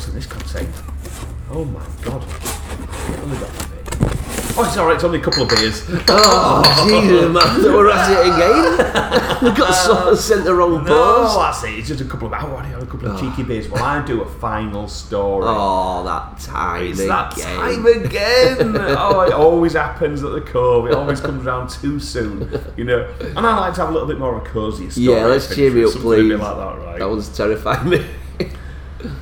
[0.00, 0.72] Oh, what's in this contain?
[1.50, 2.22] Oh my god.
[2.22, 3.80] What have we got for me?
[4.56, 5.88] Oh, it's alright, it's only a couple of beers.
[6.08, 9.42] Oh, Jesus, man, we're at it again.
[9.42, 11.38] we got so, sent the wrong No, post.
[11.38, 11.78] that's it.
[11.78, 12.32] It's just a couple of.
[12.32, 13.20] Oh, I had a couple of oh.
[13.20, 13.68] cheeky beers.
[13.68, 15.46] Well, I do a final story.
[15.48, 17.08] Oh, that time It's again.
[17.08, 18.76] that time again.
[18.98, 20.86] oh, it always happens at the Cove.
[20.88, 23.08] It always comes round too soon, you know.
[23.20, 25.06] And I like to have a little bit more of a cosy story.
[25.06, 26.32] Yeah, let's cheer me up, please.
[26.32, 26.98] like that, right?
[26.98, 28.04] That one's terrifying me.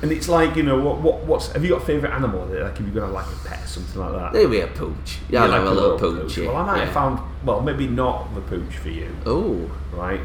[0.01, 2.45] and it's like you know, what, what, what's have you got a favourite animal?
[2.45, 4.33] Like, if you're gonna like a pet, or something like that.
[4.33, 5.19] Maybe a pooch.
[5.29, 6.37] Yeah, like a little pooch.
[6.37, 7.19] Well, I might have found.
[7.45, 10.21] Well, maybe not the pooch for you, Oh, right?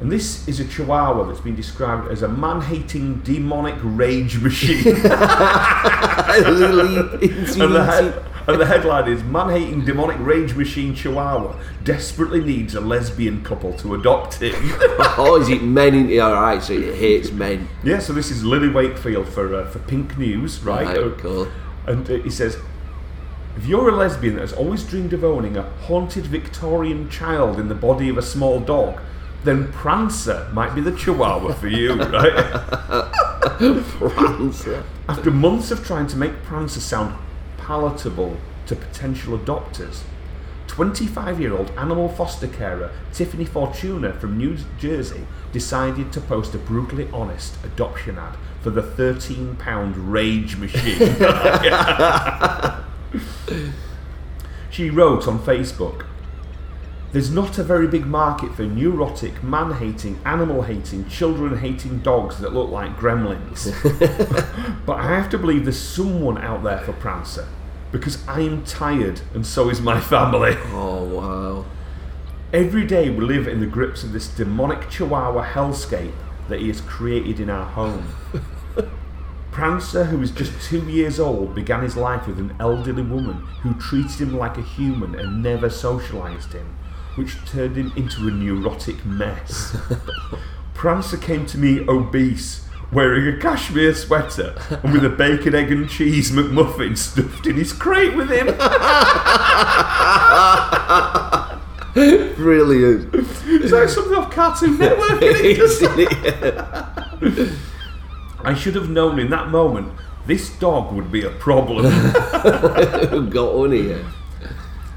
[0.00, 4.78] And this is a Chihuahua that's been described as a man-hating demonic rage machine.
[4.96, 5.04] and,
[7.74, 13.72] the and the headline is Man-hating demonic rage machine Chihuahua desperately needs a lesbian couple
[13.78, 14.54] to adopt him.
[15.18, 15.94] oh, is it men?
[15.94, 17.68] In, all right, so it hates men.
[17.84, 20.86] yeah, so this is Lily Wakefield for uh, for Pink News, right?
[20.86, 21.48] Right, Uh, cool.
[21.86, 22.58] And uh, he says,
[23.56, 27.68] If you're a lesbian that has always dreamed of owning a haunted Victorian child in
[27.68, 29.00] the body of a small dog,
[29.44, 33.10] then Prancer might be the chihuahua for you, right?
[33.98, 34.84] Prancer.
[35.08, 37.16] After months of trying to make Prancer sound
[37.70, 40.02] palatable to potential adopters,
[40.66, 46.58] 25 year old animal foster carer Tiffany Fortuna from New Jersey decided to post a
[46.58, 50.98] brutally honest adoption ad for the 13 pound rage machine.
[54.70, 56.06] she wrote on Facebook
[57.12, 62.40] There's not a very big market for neurotic, man hating, animal hating, children hating dogs
[62.40, 63.70] that look like gremlins.
[64.86, 67.46] but I have to believe there's someone out there for Prancer
[67.92, 70.56] because I'm tired and so is my family.
[70.72, 71.64] Oh wow.
[72.52, 76.12] Every day we live in the grips of this demonic chihuahua hellscape
[76.48, 78.08] that he has created in our home.
[79.52, 83.74] Prancer, who is just two years old, began his life with an elderly woman who
[83.74, 86.76] treated him like a human and never socialised him,
[87.16, 89.76] which turned him into a neurotic mess.
[90.74, 95.88] Prancer came to me obese, wearing a cashmere sweater and with a bacon, egg, and
[95.88, 98.46] cheese McMuffin stuffed in his crate with him.
[102.36, 103.14] Brilliant.
[103.14, 105.22] It's like something off Cartoon Network.
[105.22, 107.52] isn't it?
[108.44, 109.92] I should have known in that moment
[110.26, 111.84] this dog would be a problem.
[113.30, 114.04] Got on here?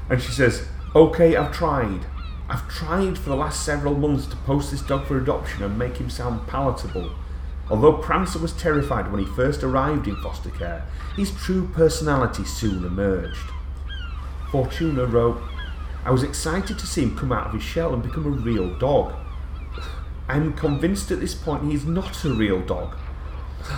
[0.08, 2.06] And she says, Okay, I've tried.
[2.48, 5.96] I've tried for the last several months to post this dog for adoption and make
[5.96, 7.10] him sound palatable.
[7.70, 10.86] Although Prancer was terrified when he first arrived in foster care,
[11.16, 13.50] his true personality soon emerged.
[14.50, 15.40] Fortuna wrote,
[16.04, 18.78] I was excited to see him come out of his shell and become a real
[18.78, 19.14] dog.
[20.28, 22.96] I'm convinced at this point he is not a real dog,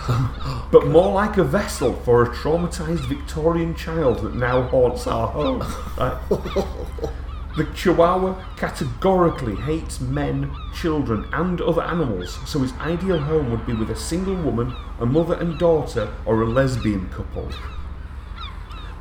[0.71, 5.63] but more like a vessel for a traumatized Victorian child that now haunts our home.
[5.97, 7.13] Right?
[7.57, 13.73] The Chihuahua categorically hates men, children, and other animals, so his ideal home would be
[13.73, 17.49] with a single woman, a mother and daughter, or a lesbian couple.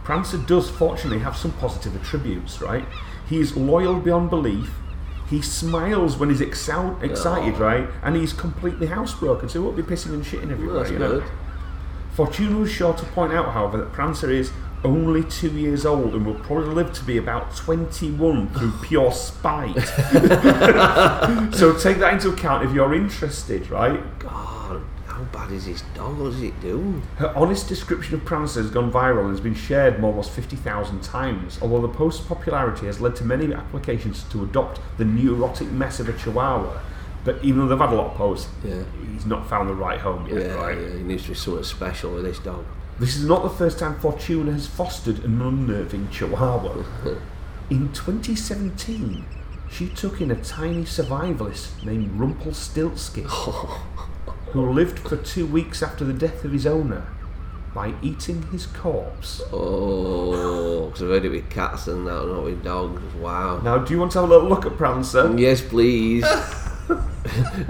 [0.05, 2.87] Prancer does fortunately have some positive attributes, right?
[3.29, 4.71] He is loyal beyond belief.
[5.29, 7.89] He smiles when he's excited, right?
[8.03, 11.21] And he's completely housebroken, so he won't be pissing and shitting everywhere, That's you know.
[11.21, 11.25] good.
[12.15, 14.51] Fortuna was sure to point out, however, that Prancer is
[14.85, 19.75] only two years old and will probably live to be about 21 through pure spite.
[21.55, 24.01] so take that into account if you're interested, right?
[24.19, 26.19] God, how bad is this dog?
[26.19, 27.03] What does it do?
[27.17, 31.03] Her honest description of Prancer has gone viral and has been shared more than 50,000
[31.03, 36.01] times, although the post's popularity has led to many applications to adopt the neurotic mess
[36.01, 36.81] of a chihuahua.
[37.25, 38.83] But even though they've had a lot of posts, Yeah.
[39.13, 40.79] he's not found the right home yet, Yeah, right?
[40.79, 42.65] yeah, he needs to be something special with this dog.
[42.99, 46.83] This is not the first time Fortuna has fostered an unnerving chihuahua.
[47.69, 49.27] In 2017,
[49.71, 53.25] she took in a tiny survivalist named Rumpelstiltskin,
[54.53, 57.07] who lived for two weeks after the death of his owner
[57.75, 59.43] by eating his corpse.
[59.53, 63.03] Oh, because I've heard it with cats and that, not with dogs.
[63.17, 63.59] Wow.
[63.59, 65.37] Now, do you want to have a little look at Prancer?
[65.37, 66.25] Yes, please.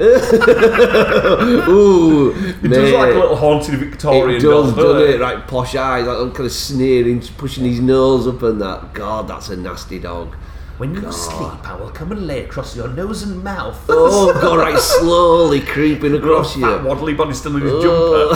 [1.69, 5.21] Ooh, It does like a little haunted Victorian It does, dog, doesn't doesn't it?
[5.21, 8.93] Like posh eyes, like kind of sneering, pushing his nose up and that.
[8.93, 10.37] God, that's a nasty dog.
[10.79, 13.83] When you sleep, I will come and lay across your nose and mouth.
[13.89, 16.67] Oh, God, right, slowly creeping across you.
[16.67, 18.35] waddly body still in his Oh.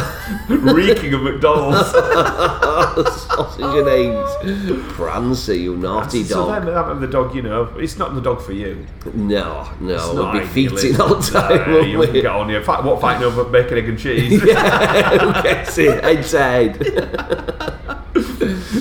[0.48, 1.90] jumper, reeking of McDonald's.
[3.26, 4.92] Sausage and eggs.
[4.94, 6.64] Prancer, you naughty so dog.
[6.64, 8.86] that, that the dog, you know, it's not the dog for you.
[9.12, 11.72] No, no, It's we'll not be feeding all the time.
[11.72, 12.62] Won't you get on here.
[12.62, 14.42] Fight, what fighting over bacon, egg, and cheese?
[14.46, 16.02] yeah, Who gets it?
[16.02, 17.66] Head to head.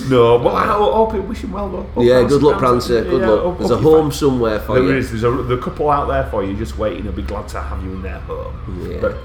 [0.08, 1.82] No, but I hope it wish him well though.
[1.82, 3.04] Hope Yeah, Prancer- good luck, Prancer.
[3.04, 3.42] Good yeah, luck.
[3.42, 4.96] hope- There's hope a home somewhere for There you.
[4.96, 5.10] is.
[5.10, 7.04] There's a the couple out there for you, just waiting.
[7.04, 8.54] They'll be glad to have you in their home.
[8.88, 8.98] Yeah.
[9.00, 9.16] But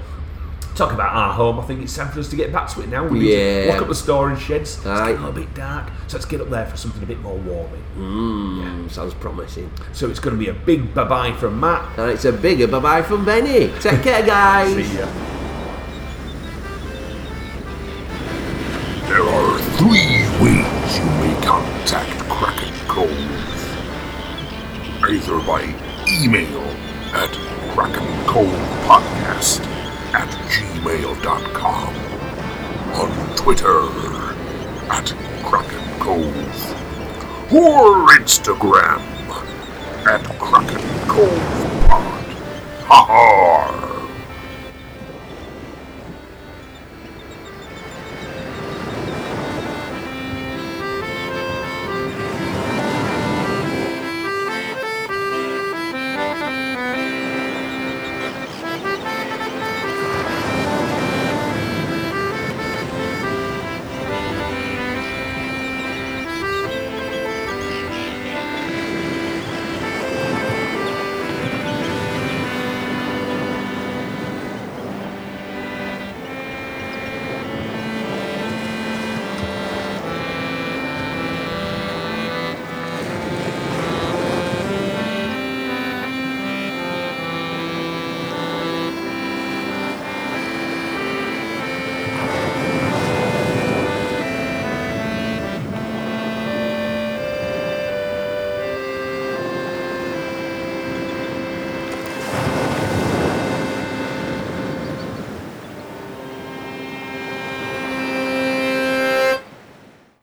[0.74, 1.58] talk about our home.
[1.58, 3.04] I think it's time for us to get back to it now.
[3.06, 3.62] We need Yeah.
[3.66, 4.76] to lock up the storage sheds.
[4.76, 4.98] It's Aye.
[5.12, 7.36] getting a little bit dark, so let's get up there for something a bit more
[7.36, 7.82] warming.
[7.98, 9.70] Mm, sounds promising.
[9.92, 11.82] So it's going to be a big bye bye from Matt.
[11.96, 13.72] And it's a bigger bye bye from Benny.
[13.80, 14.74] Take care, guys.
[14.74, 15.06] See ya.
[21.46, 23.08] Contact Kraken Cove.
[25.08, 25.62] Either by
[26.08, 26.62] email
[27.14, 27.30] at
[27.72, 29.60] krakencovepodcast
[30.12, 31.94] at gmail.com,
[33.00, 33.80] on Twitter
[34.90, 35.14] at
[35.44, 36.74] Kraken Cove,
[37.52, 39.00] or Instagram
[40.04, 40.80] at Kraken.
[42.88, 43.95] Ha ha!